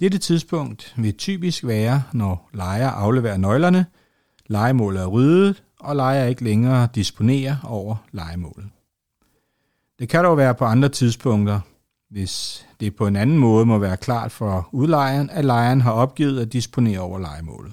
Dette 0.00 0.18
tidspunkt 0.18 0.94
vil 0.96 1.16
typisk 1.16 1.66
være, 1.66 2.02
når 2.12 2.50
lejer 2.52 2.88
afleverer 2.88 3.36
nøglerne, 3.36 3.86
lejemålet 4.46 5.02
er 5.02 5.06
ryddet, 5.06 5.62
og 5.80 5.96
lejer 5.96 6.24
ikke 6.24 6.44
længere 6.44 6.88
disponerer 6.94 7.56
over 7.64 7.96
lejemålet. 8.12 8.70
Det 9.98 10.08
kan 10.08 10.24
dog 10.24 10.36
være 10.36 10.54
på 10.54 10.64
andre 10.64 10.88
tidspunkter, 10.88 11.60
hvis 12.10 12.66
det 12.80 12.96
på 12.96 13.06
en 13.06 13.16
anden 13.16 13.38
måde 13.38 13.66
må 13.66 13.78
være 13.78 13.96
klart 13.96 14.32
for 14.32 14.68
udlejeren, 14.72 15.30
at 15.30 15.44
lejeren 15.44 15.80
har 15.80 15.92
opgivet 15.92 16.40
at 16.40 16.52
disponere 16.52 17.00
over 17.00 17.18
legemålet. 17.18 17.72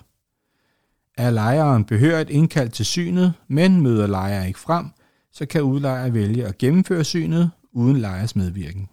Er 1.17 1.29
lejeren 1.29 1.85
behørigt 1.85 2.29
indkaldt 2.29 2.73
til 2.73 2.85
synet, 2.85 3.33
men 3.47 3.81
møder 3.81 4.07
lejer 4.07 4.45
ikke 4.45 4.59
frem, 4.59 4.85
så 5.33 5.45
kan 5.45 5.61
udlejer 5.61 6.09
vælge 6.09 6.45
at 6.45 6.57
gennemføre 6.57 7.03
synet 7.03 7.51
uden 7.71 7.97
lejers 7.97 8.35
medvirken. 8.35 8.89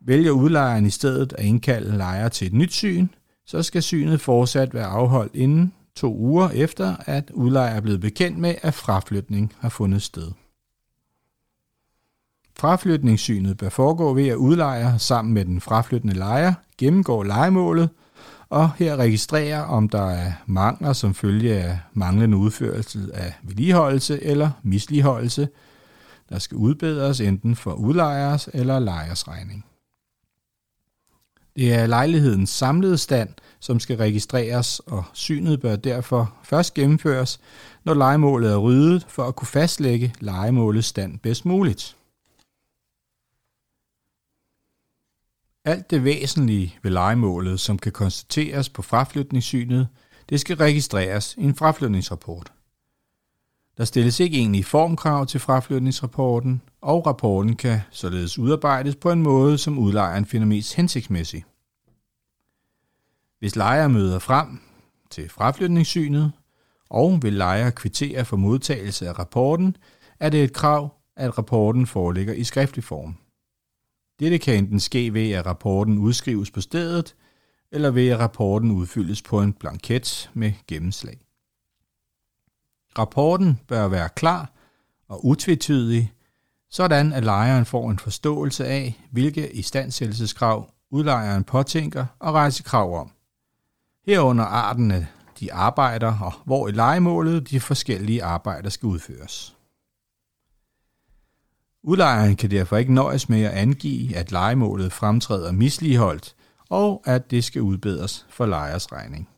Vælger 0.00 0.30
udlejeren 0.30 0.86
i 0.86 0.90
stedet 0.90 1.32
at 1.32 1.44
indkalde 1.44 1.96
lejer 1.96 2.28
til 2.28 2.46
et 2.46 2.52
nyt 2.52 2.72
syn, 2.72 3.08
så 3.46 3.62
skal 3.62 3.82
synet 3.82 4.20
fortsat 4.20 4.74
være 4.74 4.86
afholdt 4.86 5.34
inden 5.34 5.72
to 5.96 6.16
uger 6.16 6.48
efter, 6.48 6.96
at 7.06 7.30
udlejer 7.30 7.74
er 7.74 7.80
blevet 7.80 8.00
bekendt 8.00 8.38
med, 8.38 8.54
at 8.62 8.74
fraflytning 8.74 9.52
har 9.58 9.68
fundet 9.68 10.02
sted. 10.02 10.30
Fraflytningssynet 12.58 13.56
bør 13.56 13.68
foregå 13.68 14.14
ved, 14.14 14.28
at 14.28 14.36
udlejer 14.36 14.98
sammen 14.98 15.34
med 15.34 15.44
den 15.44 15.60
fraflyttende 15.60 16.14
lejer 16.14 16.54
gennemgår 16.78 17.24
legemålet 17.24 17.88
og 18.52 18.72
her 18.72 18.96
registrerer, 18.96 19.60
om 19.62 19.88
der 19.88 20.10
er 20.10 20.32
mangler 20.46 20.92
som 20.92 21.14
følge 21.14 21.54
af 21.54 21.78
manglende 21.94 22.36
udførelse 22.36 23.00
af 23.14 23.34
vedligeholdelse 23.42 24.22
eller 24.24 24.50
misligeholdelse, 24.62 25.48
der 26.28 26.38
skal 26.38 26.56
udbedres 26.56 27.20
enten 27.20 27.56
for 27.56 27.72
udlejers 27.72 28.48
eller 28.54 28.78
lejers 28.78 29.28
regning. 29.28 29.64
Det 31.56 31.74
er 31.74 31.86
lejlighedens 31.86 32.50
samlede 32.50 32.98
stand, 32.98 33.28
som 33.60 33.80
skal 33.80 33.96
registreres, 33.96 34.80
og 34.80 35.04
synet 35.12 35.60
bør 35.60 35.76
derfor 35.76 36.34
først 36.44 36.74
gennemføres, 36.74 37.40
når 37.84 37.94
legemålet 37.94 38.52
er 38.52 38.56
ryddet, 38.56 39.06
for 39.08 39.24
at 39.24 39.36
kunne 39.36 39.48
fastlægge 39.48 40.14
legemålets 40.20 40.88
stand 40.88 41.18
bedst 41.18 41.44
muligt. 41.44 41.96
Alt 45.64 45.90
det 45.90 46.04
væsentlige 46.04 46.78
ved 46.82 46.90
legemålet, 46.90 47.60
som 47.60 47.78
kan 47.78 47.92
konstateres 47.92 48.68
på 48.68 48.82
fraflytningssynet, 48.82 49.88
det 50.28 50.40
skal 50.40 50.56
registreres 50.56 51.34
i 51.38 51.42
en 51.42 51.54
fraflytningsrapport. 51.54 52.52
Der 53.76 53.84
stilles 53.84 54.20
ikke 54.20 54.36
egentlig 54.36 54.64
formkrav 54.64 55.26
til 55.26 55.40
fraflytningsrapporten, 55.40 56.62
og 56.80 57.06
rapporten 57.06 57.56
kan 57.56 57.80
således 57.90 58.38
udarbejdes 58.38 58.96
på 58.96 59.10
en 59.10 59.22
måde, 59.22 59.58
som 59.58 59.78
udlejeren 59.78 60.26
finder 60.26 60.46
mest 60.46 60.74
hensigtsmæssig. 60.74 61.44
Hvis 63.38 63.56
lejer 63.56 63.88
møder 63.88 64.18
frem 64.18 64.60
til 65.10 65.28
fraflytningssynet, 65.28 66.32
og 66.90 67.22
vil 67.22 67.32
lejer 67.32 67.70
kvittere 67.70 68.24
for 68.24 68.36
modtagelse 68.36 69.08
af 69.08 69.18
rapporten, 69.18 69.76
er 70.20 70.28
det 70.28 70.44
et 70.44 70.52
krav, 70.52 70.94
at 71.16 71.38
rapporten 71.38 71.86
foreligger 71.86 72.34
i 72.34 72.44
skriftlig 72.44 72.84
form. 72.84 73.16
Dette 74.20 74.38
kan 74.38 74.54
enten 74.54 74.80
ske 74.80 75.14
ved, 75.14 75.30
at 75.30 75.46
rapporten 75.46 75.98
udskrives 75.98 76.50
på 76.50 76.60
stedet, 76.60 77.14
eller 77.72 77.90
ved, 77.90 78.08
at 78.08 78.18
rapporten 78.18 78.70
udfyldes 78.70 79.22
på 79.22 79.40
en 79.40 79.52
blanket 79.52 80.30
med 80.34 80.52
gennemslag. 80.66 81.20
Rapporten 82.98 83.60
bør 83.68 83.88
være 83.88 84.08
klar 84.08 84.52
og 85.08 85.26
utvetydig, 85.26 86.12
sådan 86.70 87.12
at 87.12 87.24
lejeren 87.24 87.64
får 87.64 87.90
en 87.90 87.98
forståelse 87.98 88.66
af, 88.66 89.00
hvilke 89.10 89.52
istandsættelseskrav 89.52 90.70
udlejeren 90.90 91.44
påtænker 91.44 92.06
og 92.18 92.34
rejse 92.34 92.62
krav 92.62 93.00
om. 93.00 93.10
Herunder 94.06 94.44
arten 94.44 94.90
af 94.90 95.06
de 95.40 95.52
arbejder 95.52 96.18
og 96.20 96.32
hvor 96.44 96.68
i 96.68 96.72
legemålet 96.72 97.50
de 97.50 97.60
forskellige 97.60 98.24
arbejder 98.24 98.70
skal 98.70 98.86
udføres. 98.86 99.56
Udlejeren 101.84 102.36
kan 102.36 102.50
derfor 102.50 102.76
ikke 102.76 102.94
nøjes 102.94 103.28
med 103.28 103.42
at 103.42 103.52
angive, 103.52 104.16
at 104.16 104.32
legemålet 104.32 104.92
fremtræder 104.92 105.52
misligeholdt, 105.52 106.36
og 106.68 107.02
at 107.04 107.30
det 107.30 107.44
skal 107.44 107.62
udbedres 107.62 108.26
for 108.30 108.46
lejers 108.46 108.92
regning. 108.92 109.28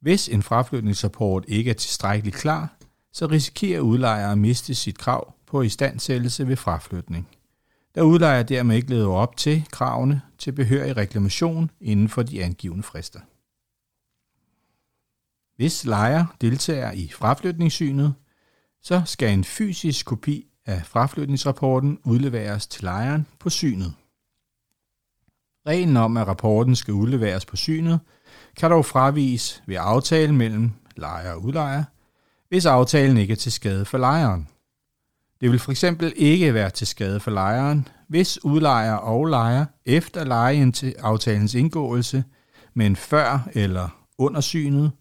Hvis 0.00 0.28
en 0.28 0.42
fraflytningsrapport 0.42 1.44
ikke 1.48 1.70
er 1.70 1.74
tilstrækkeligt 1.74 2.36
klar, 2.36 2.76
så 3.12 3.26
risikerer 3.26 3.80
udlejer 3.80 4.32
at 4.32 4.38
miste 4.38 4.74
sit 4.74 4.98
krav 4.98 5.34
på 5.46 5.62
istandsættelse 5.62 6.48
ved 6.48 6.56
fraflytning, 6.56 7.28
da 7.94 8.00
udlejer 8.00 8.42
dermed 8.42 8.76
ikke 8.76 8.90
lever 8.90 9.16
op 9.16 9.36
til 9.36 9.64
kravene 9.70 10.22
til 10.38 10.52
behørig 10.52 10.96
reklamation 10.96 11.70
inden 11.80 12.08
for 12.08 12.22
de 12.22 12.44
angivne 12.44 12.82
frister. 12.82 13.20
Hvis 15.56 15.84
lejer 15.84 16.26
deltager 16.40 16.92
i 16.92 17.08
fraflytningssynet, 17.08 18.14
så 18.82 19.02
skal 19.06 19.32
en 19.32 19.44
fysisk 19.44 20.06
kopi 20.06 20.47
af 20.68 20.86
fraflytningsrapporten 20.86 21.98
udleveres 22.04 22.66
til 22.66 22.84
lejeren 22.84 23.26
på 23.38 23.50
synet. 23.50 23.94
Reglen 25.66 25.96
om, 25.96 26.16
at 26.16 26.26
rapporten 26.26 26.76
skal 26.76 26.94
udleveres 26.94 27.46
på 27.46 27.56
synet, 27.56 28.00
kan 28.56 28.70
dog 28.70 28.84
fraviges 28.84 29.62
ved 29.66 29.76
aftale 29.80 30.34
mellem 30.34 30.70
lejer 30.96 31.32
og 31.32 31.44
udlejer, 31.44 31.84
hvis 32.48 32.66
aftalen 32.66 33.16
ikke 33.16 33.32
er 33.32 33.36
til 33.36 33.52
skade 33.52 33.84
for 33.84 33.98
lejeren. 33.98 34.48
Det 35.40 35.50
vil 35.50 35.58
fx 35.58 35.84
ikke 36.16 36.54
være 36.54 36.70
til 36.70 36.86
skade 36.86 37.20
for 37.20 37.30
lejeren, 37.30 37.88
hvis 38.08 38.44
udlejer 38.44 38.94
og 38.94 39.26
lejer 39.26 39.64
efter 39.86 40.24
lejeaftalens 40.24 41.54
indgåelse, 41.54 42.24
men 42.74 42.96
før 42.96 43.48
eller 43.52 43.88
under 44.18 44.40
synet, 44.40 44.92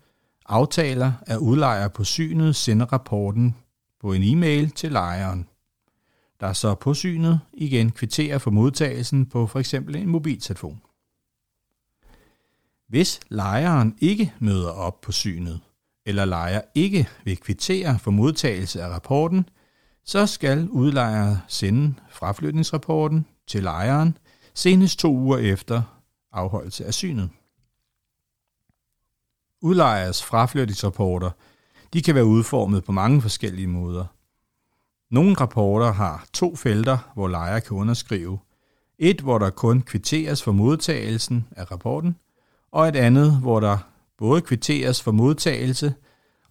aftaler, 0.46 1.12
at 1.22 1.38
udlejer 1.38 1.88
på 1.88 2.04
synet 2.04 2.56
sender 2.56 2.86
rapporten 2.86 3.56
på 4.02 4.14
en 4.14 4.24
e-mail 4.24 4.72
til 4.72 4.92
lejeren 4.92 5.48
der 6.40 6.54
så 6.54 6.76
på 6.76 6.94
synet 6.94 7.40
igen 7.54 7.92
kvitterer 7.92 8.38
for 8.38 8.52
modtagelsen 8.52 9.26
på 9.26 9.48
f.eks. 9.48 9.74
en 9.74 10.08
mobiltelefon. 10.08 10.82
Hvis 12.88 13.20
lejeren 13.30 13.98
ikke 14.02 14.34
møder 14.40 14.72
op 14.72 15.02
på 15.02 15.12
synet, 15.12 15.62
eller 16.06 16.26
lejer 16.26 16.62
ikke 16.76 17.10
vil 17.24 17.38
kvittere 17.38 18.00
for 18.00 18.12
modtagelse 18.12 18.82
af 18.82 18.90
rapporten, 18.90 19.50
så 20.04 20.28
skal 20.28 20.70
udlejer 20.70 21.38
sende 21.48 21.96
fraflytningsrapporten 22.10 23.26
til 23.48 23.64
lejeren 23.64 24.18
senest 24.54 25.00
to 25.00 25.14
uger 25.14 25.38
efter 25.38 25.82
afholdelse 26.32 26.86
af 26.86 26.94
synet. 26.94 27.30
Udlejers 29.62 30.24
fraflytningsrapporter 30.24 31.32
de 31.94 32.02
kan 32.02 32.16
være 32.16 32.26
udformet 32.26 32.84
på 32.84 32.92
mange 32.92 33.22
forskellige 33.22 33.68
måder– 33.68 34.06
nogle 35.12 35.34
rapporter 35.34 35.92
har 35.92 36.26
to 36.34 36.56
felter, 36.56 36.98
hvor 37.14 37.28
lejer 37.28 37.60
kan 37.60 37.78
underskrive. 37.78 38.40
Et, 39.00 39.22
hvor 39.22 39.38
der 39.38 39.50
kun 39.50 39.82
kvitteres 39.82 40.44
for 40.44 40.52
modtagelsen 40.52 41.48
af 41.52 41.72
rapporten, 41.72 42.16
og 42.72 42.88
et 42.88 42.96
andet, 42.96 43.32
hvor 43.32 43.60
der 43.60 43.78
både 44.18 44.42
kvitteres 44.42 45.02
for 45.02 45.12
modtagelse, 45.12 45.94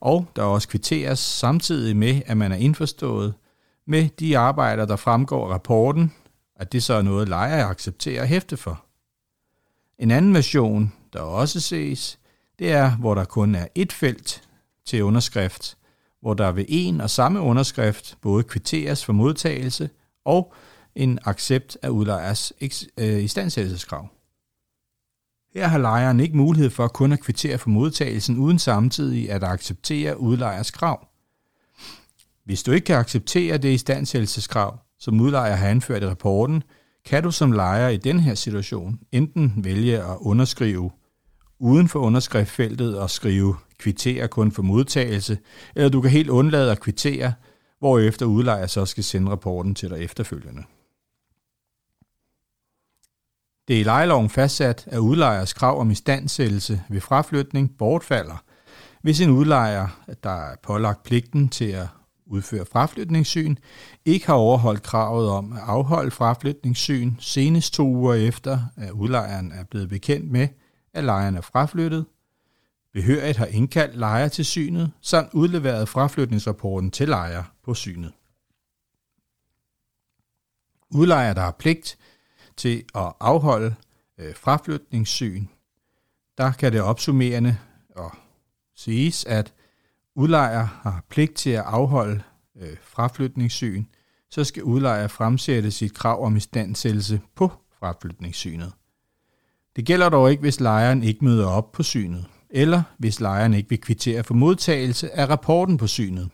og 0.00 0.26
der 0.36 0.42
også 0.42 0.68
kvitteres 0.68 1.18
samtidig 1.18 1.96
med, 1.96 2.22
at 2.26 2.36
man 2.36 2.52
er 2.52 2.56
indforstået 2.56 3.34
med 3.86 4.08
de 4.08 4.38
arbejder, 4.38 4.84
der 4.84 4.96
fremgår 4.96 5.48
af 5.48 5.54
rapporten, 5.54 6.12
at 6.56 6.72
det 6.72 6.82
så 6.82 6.94
er 6.94 7.02
noget, 7.02 7.28
lejer 7.28 7.66
accepterer 7.66 8.22
at 8.22 8.28
hæfte 8.28 8.56
for. 8.56 8.84
En 9.98 10.10
anden 10.10 10.34
version, 10.34 10.92
der 11.12 11.20
også 11.20 11.60
ses, 11.60 12.18
det 12.58 12.72
er, 12.72 12.96
hvor 12.96 13.14
der 13.14 13.24
kun 13.24 13.54
er 13.54 13.66
et 13.74 13.92
felt 13.92 14.42
til 14.84 15.04
underskrift, 15.04 15.76
hvor 16.20 16.34
der 16.34 16.52
ved 16.52 16.64
en 16.68 17.00
og 17.00 17.10
samme 17.10 17.40
underskrift 17.40 18.18
både 18.22 18.42
kvitteres 18.42 19.04
for 19.04 19.12
modtagelse 19.12 19.90
og 20.24 20.54
en 20.94 21.18
accept 21.24 21.78
af 21.82 21.88
udlejers 21.88 22.52
øh, 22.98 23.22
istandsættelseskrav. 23.22 24.08
Her 25.54 25.66
har 25.66 25.78
lejeren 25.78 26.20
ikke 26.20 26.36
mulighed 26.36 26.70
for 26.70 26.88
kun 26.88 27.12
at 27.12 27.20
kvittere 27.20 27.58
for 27.58 27.70
modtagelsen 27.70 28.38
uden 28.38 28.58
samtidig 28.58 29.30
at 29.30 29.44
acceptere 29.44 30.20
udlejers 30.20 30.70
krav. 30.70 31.08
Hvis 32.44 32.62
du 32.62 32.72
ikke 32.72 32.84
kan 32.84 32.96
acceptere 32.96 33.58
det 33.58 33.68
istandsættelseskrav, 33.68 34.78
som 34.98 35.20
udlejer 35.20 35.54
har 35.54 35.68
anført 35.68 36.02
i 36.02 36.06
rapporten, 36.06 36.62
kan 37.04 37.22
du 37.22 37.30
som 37.30 37.52
lejer 37.52 37.88
i 37.88 37.96
den 37.96 38.20
her 38.20 38.34
situation 38.34 39.00
enten 39.12 39.52
vælge 39.56 39.98
at 39.98 40.16
underskrive 40.20 40.90
uden 41.58 41.88
for 41.88 42.00
underskriftfeltet 42.00 42.98
og 42.98 43.10
skrive 43.10 43.56
kvittere 43.78 44.28
kun 44.28 44.52
for 44.52 44.62
modtagelse, 44.62 45.38
eller 45.74 45.88
du 45.88 46.00
kan 46.00 46.10
helt 46.10 46.30
undlade 46.30 46.70
at 46.72 46.80
kvittere, 46.80 47.32
hvorefter 47.78 48.26
udlejer 48.26 48.66
så 48.66 48.86
skal 48.86 49.04
sende 49.04 49.30
rapporten 49.30 49.74
til 49.74 49.90
dig 49.90 49.98
efterfølgende. 49.98 50.62
Det 53.68 53.76
er 53.76 53.80
i 53.80 53.82
lejeloven 53.82 54.30
fastsat, 54.30 54.84
at 54.86 54.98
udlejers 54.98 55.52
krav 55.52 55.80
om 55.80 55.90
istandsættelse 55.90 56.82
ved 56.88 57.00
fraflytning 57.00 57.76
bortfalder, 57.78 58.44
hvis 59.02 59.20
en 59.20 59.30
udlejer, 59.30 60.02
der 60.22 60.50
er 60.50 60.56
pålagt 60.62 61.02
pligten 61.02 61.48
til 61.48 61.64
at 61.64 61.86
udføre 62.26 62.66
fraflytningssyn, 62.72 63.56
ikke 64.04 64.26
har 64.26 64.34
overholdt 64.34 64.82
kravet 64.82 65.30
om 65.30 65.52
at 65.52 65.58
afholde 65.62 66.10
fraflytningssyn 66.10 67.12
senest 67.18 67.74
to 67.74 67.86
uger 67.86 68.14
efter, 68.14 68.58
at 68.76 68.90
udlejeren 68.90 69.52
er 69.52 69.64
blevet 69.64 69.88
bekendt 69.88 70.30
med, 70.30 70.48
at 70.94 71.04
lejeren 71.04 71.36
er 71.36 71.40
fraflyttet, 71.40 72.06
behørigt 72.96 73.38
har 73.38 73.46
indkaldt 73.46 73.96
lejer 73.96 74.28
til 74.28 74.44
synet, 74.44 74.92
samt 75.00 75.34
udleveret 75.34 75.88
fraflytningsrapporten 75.88 76.90
til 76.90 77.08
lejer 77.08 77.42
på 77.62 77.74
synet. 77.74 78.12
Udlejer, 80.90 81.34
der 81.34 81.40
har 81.40 81.56
pligt 81.58 81.98
til 82.56 82.84
at 82.94 83.12
afholde 83.20 83.74
øh, 84.18 84.34
fraflytningssyn, 84.34 85.46
der 86.38 86.52
kan 86.52 86.72
det 86.72 86.80
opsummerende 86.80 87.58
og 87.96 88.10
siges, 88.76 89.24
at 89.24 89.54
udlejer 90.14 90.64
har 90.64 91.04
pligt 91.08 91.34
til 91.34 91.50
at 91.50 91.64
afholde 91.64 92.22
øh, 92.56 92.76
fraflytningssyn, 92.82 93.84
så 94.30 94.44
skal 94.44 94.62
udlejer 94.62 95.08
fremsætte 95.08 95.70
sit 95.70 95.94
krav 95.94 96.24
om 96.24 96.36
istandsættelse 96.36 97.20
på 97.34 97.52
fraflytningssynet. 97.78 98.72
Det 99.76 99.86
gælder 99.86 100.08
dog 100.08 100.30
ikke, 100.30 100.40
hvis 100.40 100.60
lejeren 100.60 101.02
ikke 101.02 101.24
møder 101.24 101.46
op 101.46 101.72
på 101.72 101.82
synet, 101.82 102.26
eller 102.50 102.82
hvis 102.98 103.20
lejeren 103.20 103.54
ikke 103.54 103.68
vil 103.68 103.80
kvittere 103.80 104.24
for 104.24 104.34
modtagelse 104.34 105.16
af 105.16 105.28
rapporten 105.28 105.76
på 105.76 105.86
synet. 105.86 106.28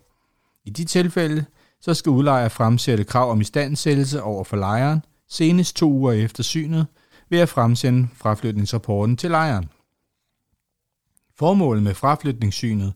I 0.64 0.70
de 0.70 0.84
tilfælde, 0.84 1.44
så 1.80 1.94
skal 1.94 2.10
udlejer 2.10 2.48
fremsætte 2.48 3.04
krav 3.04 3.30
om 3.30 3.40
istandsættelse 3.40 4.22
over 4.22 4.44
for 4.44 4.56
lejeren, 4.56 5.04
senest 5.28 5.76
to 5.76 5.90
uger 5.90 6.12
efter 6.12 6.42
synet, 6.42 6.86
ved 7.30 7.38
at 7.38 7.48
fremsende 7.48 8.08
fraflytningsrapporten 8.14 9.16
til 9.16 9.30
lejeren. 9.30 9.68
Formålet 11.38 11.82
med 11.82 11.94
fraflytningssynet, 11.94 12.92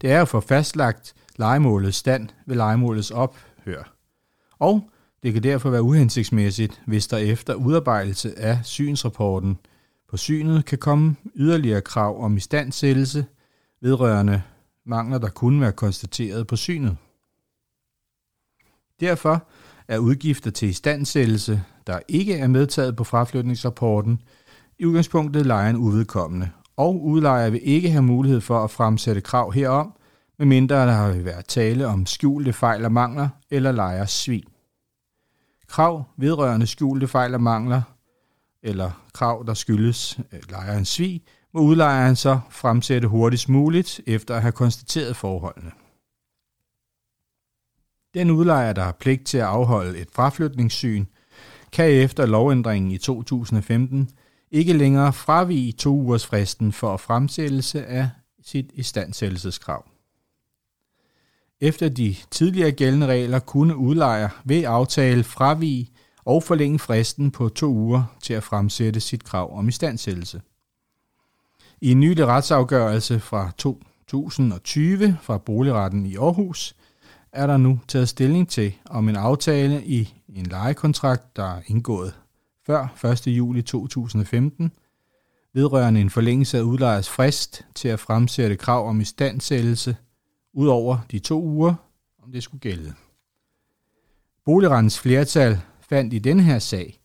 det 0.00 0.12
er 0.12 0.22
at 0.22 0.28
få 0.28 0.40
fastlagt 0.40 1.14
legemålets 1.36 1.96
stand 1.96 2.28
ved 2.46 2.56
legemålets 2.56 3.10
ophør. 3.10 3.94
Og 4.58 4.90
det 5.22 5.32
kan 5.32 5.42
derfor 5.42 5.70
være 5.70 5.82
uhensigtsmæssigt, 5.82 6.82
hvis 6.86 7.06
der 7.06 7.16
efter 7.16 7.54
udarbejdelse 7.54 8.38
af 8.38 8.58
synsrapporten 8.64 9.58
på 10.10 10.16
synet 10.16 10.64
kan 10.64 10.78
komme 10.78 11.16
yderligere 11.36 11.80
krav 11.80 12.24
om 12.24 12.36
istandsættelse 12.36 13.26
vedrørende 13.80 14.42
mangler, 14.86 15.18
der 15.18 15.28
kunne 15.28 15.60
være 15.60 15.72
konstateret 15.72 16.46
på 16.46 16.56
synet. 16.56 16.96
Derfor 19.00 19.46
er 19.88 19.98
udgifter 19.98 20.50
til 20.50 20.68
istandsættelse, 20.68 21.62
der 21.86 22.00
ikke 22.08 22.38
er 22.38 22.46
medtaget 22.46 22.96
på 22.96 23.04
fraflytningsrapporten, 23.04 24.22
i 24.78 24.84
udgangspunktet 24.84 25.46
lejeren 25.46 25.76
uvedkommende, 25.76 26.50
og 26.76 27.04
udlejer 27.04 27.50
vil 27.50 27.60
ikke 27.62 27.90
have 27.90 28.02
mulighed 28.02 28.40
for 28.40 28.64
at 28.64 28.70
fremsætte 28.70 29.20
krav 29.20 29.52
herom, 29.52 29.92
medmindre 30.38 30.86
der 30.86 30.92
har 30.92 31.12
været 31.12 31.46
tale 31.46 31.86
om 31.86 32.06
skjulte 32.06 32.52
fejl 32.52 32.84
og 32.84 32.92
mangler 32.92 33.28
eller 33.50 33.72
lejers 33.72 34.10
svig. 34.10 34.44
Krav 35.68 36.04
vedrørende 36.16 36.66
skjulte 36.66 37.08
fejl 37.08 37.34
og 37.34 37.42
mangler 37.42 37.82
eller 38.62 39.06
krav, 39.14 39.44
der 39.46 39.54
skyldes 39.54 40.18
øh, 40.32 40.40
lejerens 40.50 40.88
svig, 40.88 41.22
må 41.54 41.60
udlejeren 41.60 42.16
så 42.16 42.40
fremsætte 42.50 43.08
hurtigst 43.08 43.48
muligt 43.48 44.00
efter 44.06 44.34
at 44.34 44.42
have 44.42 44.52
konstateret 44.52 45.16
forholdene. 45.16 45.70
Den 48.14 48.30
udlejer, 48.30 48.72
der 48.72 48.82
har 48.82 48.96
pligt 49.00 49.26
til 49.26 49.38
at 49.38 49.44
afholde 49.44 49.98
et 49.98 50.08
fraflytningssyn, 50.12 51.04
kan 51.72 51.90
efter 51.90 52.26
lovændringen 52.26 52.90
i 52.90 52.98
2015 52.98 54.10
ikke 54.50 54.72
længere 54.72 55.12
fravige 55.12 55.72
to 55.72 55.90
ugers 55.90 56.26
fristen 56.26 56.72
for 56.72 56.96
fremsættelse 56.96 57.86
af 57.86 58.10
sit 58.42 58.70
istandsættelseskrav. 58.74 59.84
Efter 61.60 61.88
de 61.88 62.16
tidligere 62.30 62.72
gældende 62.72 63.06
regler 63.06 63.38
kunne 63.38 63.76
udlejer 63.76 64.28
ved 64.44 64.64
aftale 64.64 65.24
fravige 65.24 65.90
og 66.24 66.42
forlænge 66.42 66.78
fristen 66.78 67.30
på 67.30 67.48
to 67.48 67.66
uger 67.66 68.04
til 68.22 68.34
at 68.34 68.42
fremsætte 68.42 69.00
sit 69.00 69.24
krav 69.24 69.58
om 69.58 69.68
istandsættelse. 69.68 70.42
I 71.80 71.90
en 71.90 72.00
nylig 72.00 72.26
retsafgørelse 72.26 73.20
fra 73.20 73.50
2020 73.56 75.18
fra 75.22 75.38
Boligretten 75.38 76.06
i 76.06 76.16
Aarhus 76.16 76.76
er 77.32 77.46
der 77.46 77.56
nu 77.56 77.80
taget 77.88 78.08
stilling 78.08 78.48
til, 78.48 78.74
om 78.86 79.08
en 79.08 79.16
aftale 79.16 79.84
i 79.84 80.14
en 80.28 80.46
lejekontrakt, 80.46 81.36
der 81.36 81.44
er 81.44 81.62
indgået 81.66 82.14
før 82.66 83.04
1. 83.04 83.26
juli 83.26 83.62
2015, 83.62 84.72
vedrørende 85.52 86.00
en 86.00 86.10
forlængelse 86.10 86.58
af 86.58 86.62
udlejers 86.62 87.08
frist 87.08 87.66
til 87.74 87.88
at 87.88 88.00
fremsætte 88.00 88.56
krav 88.56 88.88
om 88.88 89.00
istandsættelse 89.00 89.96
ud 90.52 90.66
over 90.66 90.98
de 91.10 91.18
to 91.18 91.42
uger, 91.42 91.74
om 92.22 92.32
det 92.32 92.42
skulle 92.42 92.60
gælde. 92.60 92.94
Boligrettens 94.44 94.98
flertal 94.98 95.60
fandt 95.90 96.14
i 96.14 96.18
den 96.18 96.40
her 96.40 96.58
sag, 96.58 97.00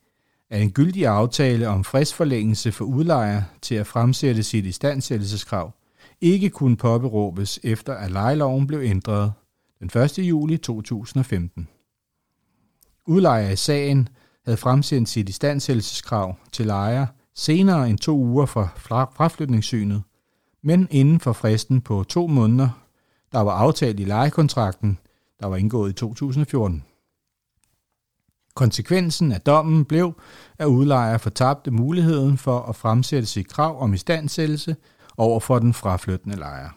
at 0.49 0.61
en 0.61 0.71
gyldig 0.71 1.07
aftale 1.07 1.67
om 1.67 1.83
fristforlængelse 1.83 2.71
for 2.71 2.85
udlejer 2.85 3.41
til 3.61 3.75
at 3.75 3.87
fremsætte 3.87 4.43
sit 4.43 4.65
istandsættelseskrav 4.65 5.73
ikke 6.21 6.49
kunne 6.49 6.77
påberåbes 6.77 7.59
efter 7.63 7.93
at 7.93 8.11
lejeloven 8.11 8.67
blev 8.67 8.79
ændret 8.79 9.33
den 9.79 10.01
1. 10.01 10.19
juli 10.19 10.57
2015. 10.57 11.67
Udlejer 13.07 13.49
i 13.49 13.55
sagen 13.55 14.09
havde 14.45 14.57
fremsendt 14.57 15.09
sit 15.09 15.29
istandsættelseskrav 15.29 16.35
til 16.51 16.65
lejer 16.65 17.05
senere 17.35 17.89
end 17.89 17.97
to 17.97 18.17
uger 18.17 18.45
fra 18.45 18.67
fraflytningssynet, 19.15 20.03
men 20.63 20.87
inden 20.91 21.19
for 21.19 21.33
fristen 21.33 21.81
på 21.81 22.03
to 22.03 22.27
måneder, 22.27 22.69
der 23.31 23.39
var 23.39 23.51
aftalt 23.51 23.99
i 23.99 24.03
lejekontrakten, 24.03 24.97
der 25.39 25.47
var 25.47 25.57
indgået 25.57 25.89
i 25.89 25.93
2014. 25.93 26.83
Konsekvensen 28.55 29.31
af 29.31 29.41
dommen 29.41 29.85
blev, 29.85 30.13
at 30.59 30.65
udlejer 30.65 31.17
fortabte 31.17 31.71
muligheden 31.71 32.37
for 32.37 32.59
at 32.59 32.75
fremsætte 32.75 33.27
sit 33.27 33.47
krav 33.47 33.81
om 33.81 33.93
istandsættelse 33.93 34.75
over 35.17 35.39
for 35.39 35.59
den 35.59 35.73
fraflyttende 35.73 36.37
lejer. 36.37 36.69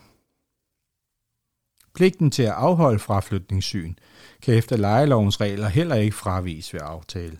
Pligten 1.94 2.30
til 2.30 2.42
at 2.42 2.52
afholde 2.52 2.98
fraflytningssyn 2.98 3.94
kan 4.42 4.54
efter 4.54 4.76
lejelovens 4.76 5.40
regler 5.40 5.68
heller 5.68 5.96
ikke 5.96 6.16
fraviges 6.16 6.74
ved 6.74 6.80
aftale. 6.84 7.38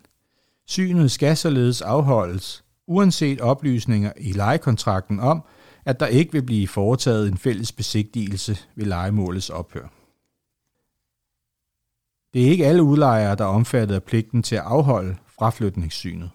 Synet 0.66 1.11
skal 1.11 1.37
således 1.37 1.83
afholdes, 1.83 2.64
uanset 2.87 3.40
oplysninger 3.40 4.12
i 4.16 4.33
lejekontrakten 4.33 5.20
om, 5.20 5.44
at 5.85 6.01
der 6.01 6.07
ikke 6.07 6.33
vil 6.33 6.42
blive 6.42 6.68
foretaget 6.68 7.29
en 7.29 7.38
fælles 7.38 7.72
besigtigelse 7.72 8.59
ved 8.77 8.85
lejemålets 8.85 9.51
ophør. 9.51 9.97
Det 12.32 12.46
er 12.46 12.50
ikke 12.50 12.66
alle 12.66 12.82
udlejere, 12.82 13.34
der 13.34 13.44
er 13.44 13.48
omfattet 13.48 13.94
af 13.94 14.02
pligten 14.02 14.42
til 14.42 14.56
at 14.56 14.62
afholde 14.62 15.16
fraflytningssynet, 15.38 16.30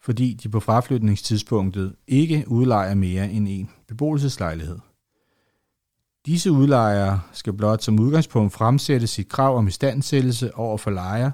fordi 0.00 0.34
de 0.34 0.48
på 0.48 0.60
fraflytningstidspunktet 0.60 1.94
ikke 2.06 2.44
udlejer 2.46 2.94
mere 2.94 3.30
end 3.30 3.48
en 3.48 3.70
beboelseslejlighed. 3.88 4.78
Disse 6.26 6.52
udlejere 6.52 7.20
skal 7.32 7.52
blot 7.52 7.82
som 7.82 7.98
udgangspunkt 7.98 8.52
fremsætte 8.52 9.06
sit 9.06 9.28
krav 9.28 9.56
om 9.56 9.66
istandsættelse 9.68 10.54
over 10.54 10.78
for 10.78 10.90
lejer 10.90 11.30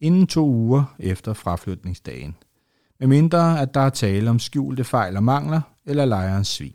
inden 0.00 0.26
to 0.26 0.46
uger 0.46 0.94
efter 0.98 1.32
fraflytningsdagen, 1.32 2.36
medmindre 3.00 3.60
at 3.60 3.74
der 3.74 3.80
er 3.80 3.90
tale 3.90 4.30
om 4.30 4.38
skjulte 4.38 4.84
fejl 4.84 5.16
og 5.16 5.24
mangler 5.24 5.60
eller 5.84 6.04
lejerens 6.04 6.48
svig. 6.48 6.74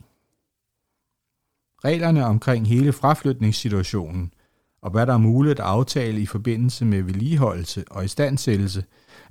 Reglerne 1.85 2.25
omkring 2.25 2.67
hele 2.67 2.93
fraflytningssituationen 2.93 4.33
og 4.81 4.91
hvad 4.91 5.05
der 5.05 5.13
er 5.13 5.17
muligt 5.17 5.59
at 5.59 5.65
aftale 5.65 6.21
i 6.21 6.25
forbindelse 6.25 6.85
med 6.85 7.01
vedligeholdelse 7.01 7.83
og 7.91 8.05
istandsættelse, 8.05 8.83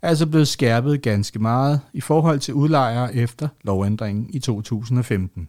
er 0.02 0.08
altså 0.08 0.26
blevet 0.26 0.48
skærpet 0.48 1.02
ganske 1.02 1.38
meget 1.38 1.80
i 1.92 2.00
forhold 2.00 2.38
til 2.38 2.54
udlejere 2.54 3.14
efter 3.14 3.48
lovændringen 3.64 4.30
i 4.30 4.38
2015 4.38 5.48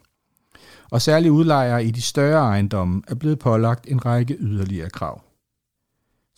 og 0.92 1.02
særligt 1.02 1.32
udlejere 1.32 1.86
i 1.86 1.92
de 1.92 2.02
større 2.02 2.40
ejendomme 2.40 3.02
er 3.08 3.16
blevet 3.16 3.40
pålagt 3.40 3.88
en 3.88 4.06
række 4.06 4.38
yderligere 4.40 4.90
krav. 4.90 5.22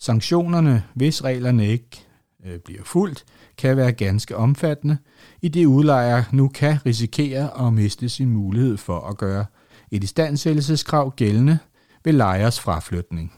Sanktionerne, 0.00 0.84
hvis 0.94 1.24
reglerne 1.24 1.66
ikke 1.66 2.06
øh, 2.46 2.58
bliver 2.58 2.84
fuldt, 2.84 3.24
kan 3.58 3.76
være 3.76 3.92
ganske 3.92 4.36
omfattende, 4.36 4.98
i 5.42 5.48
det 5.48 5.66
udlejer 5.66 6.22
nu 6.32 6.48
kan 6.48 6.78
risikere 6.86 7.66
at 7.66 7.72
miste 7.72 8.08
sin 8.08 8.28
mulighed 8.28 8.76
for 8.76 9.00
at 9.00 9.16
gøre 9.16 9.44
et 9.90 10.04
istandsættelseskrav 10.04 11.14
gældende 11.16 11.58
ved 12.04 12.12
lejers 12.12 12.60
fraflytning. 12.60 13.32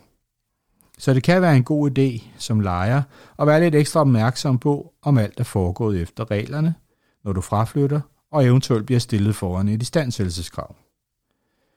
Så 0.98 1.14
det 1.14 1.22
kan 1.22 1.42
være 1.42 1.56
en 1.56 1.64
god 1.64 1.98
idé 1.98 2.22
som 2.38 2.60
lejer 2.60 3.02
at 3.38 3.46
være 3.46 3.60
lidt 3.60 3.74
ekstra 3.74 4.00
opmærksom 4.00 4.58
på, 4.58 4.92
om 5.02 5.18
alt 5.18 5.40
er 5.40 5.44
foregået 5.44 6.00
efter 6.00 6.30
reglerne, 6.30 6.74
når 7.24 7.32
du 7.32 7.40
fraflytter 7.40 8.00
og 8.30 8.44
eventuelt 8.44 8.86
bliver 8.86 8.98
stillet 8.98 9.36
foran 9.36 9.68
et 9.68 9.82
istandsættelseskrav. 9.82 10.76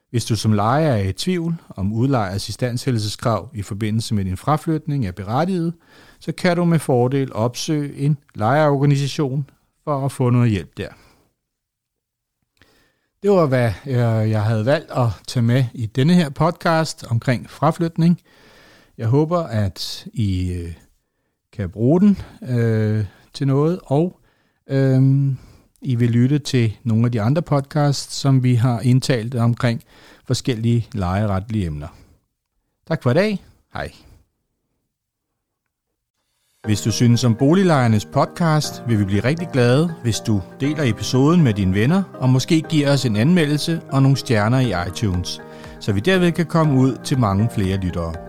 Hvis 0.10 0.25
du 0.25 0.36
som 0.36 0.53
lejer 0.53 0.91
er 0.91 1.03
i 1.03 1.13
tvivl 1.13 1.55
om 1.69 1.93
udlejers 1.93 2.49
istandsættelseskrav 2.49 3.49
i 3.53 3.62
forbindelse 3.62 4.15
med 4.15 4.25
din 4.25 4.38
fraflytning 4.38 5.05
er 5.05 5.12
berettiget, 5.12 5.73
så 6.19 6.32
kan 6.32 6.58
du 6.58 6.65
med 6.65 6.79
fordel 6.79 7.34
opsøge 7.34 7.95
en 7.95 8.17
lejerorganisation 8.36 9.49
for 9.84 10.05
at 10.05 10.12
få 10.12 10.29
noget 10.29 10.51
hjælp 10.51 10.77
der. 10.77 10.89
Det 13.23 13.32
var, 13.32 13.45
hvad 13.45 13.71
øh, 13.88 14.29
jeg 14.29 14.43
havde 14.43 14.65
valgt 14.65 14.91
at 14.91 15.08
tage 15.27 15.43
med 15.43 15.65
i 15.73 15.86
denne 15.86 16.13
her 16.13 16.29
podcast 16.29 17.05
omkring 17.10 17.49
fraflytning. 17.49 18.21
Jeg 18.99 19.07
håber, 19.07 19.39
at 19.39 20.07
I 20.13 20.51
øh, 20.53 20.73
kan 21.53 21.69
bruge 21.69 22.01
den 22.01 22.17
øh, 22.49 23.05
til 23.33 23.47
noget, 23.47 23.79
og 23.83 24.19
øh, 24.69 25.01
I 25.81 25.95
vil 25.95 26.09
lytte 26.09 26.39
til 26.39 26.77
nogle 26.83 27.05
af 27.05 27.12
de 27.12 27.21
andre 27.21 27.41
podcasts, 27.41 28.15
som 28.15 28.43
vi 28.43 28.55
har 28.55 28.79
indtalt 28.79 29.35
omkring 29.35 29.83
forskellige 30.25 30.88
lejeretlige 30.93 31.65
emner. 31.65 31.88
Tak 32.88 33.03
for 33.03 33.12
i 33.12 33.13
dag. 33.13 33.43
Hej. 33.73 33.91
Hvis 36.65 36.81
du 36.81 36.91
synes 36.91 37.23
om 37.23 37.35
Boliglejernes 37.35 38.05
podcast, 38.05 38.83
vil 38.88 38.99
vi 38.99 39.05
blive 39.05 39.23
rigtig 39.23 39.49
glade, 39.53 39.95
hvis 40.03 40.19
du 40.19 40.41
deler 40.59 40.83
episoden 40.83 41.43
med 41.43 41.53
dine 41.53 41.75
venner, 41.75 42.03
og 42.13 42.29
måske 42.29 42.62
giver 42.62 42.93
os 42.93 43.05
en 43.05 43.15
anmeldelse 43.15 43.81
og 43.91 44.01
nogle 44.01 44.17
stjerner 44.17 44.59
i 44.59 44.89
iTunes, 44.89 45.41
så 45.79 45.93
vi 45.93 45.99
derved 45.99 46.31
kan 46.31 46.45
komme 46.45 46.79
ud 46.79 46.97
til 47.03 47.19
mange 47.19 47.49
flere 47.55 47.77
lyttere. 47.77 48.29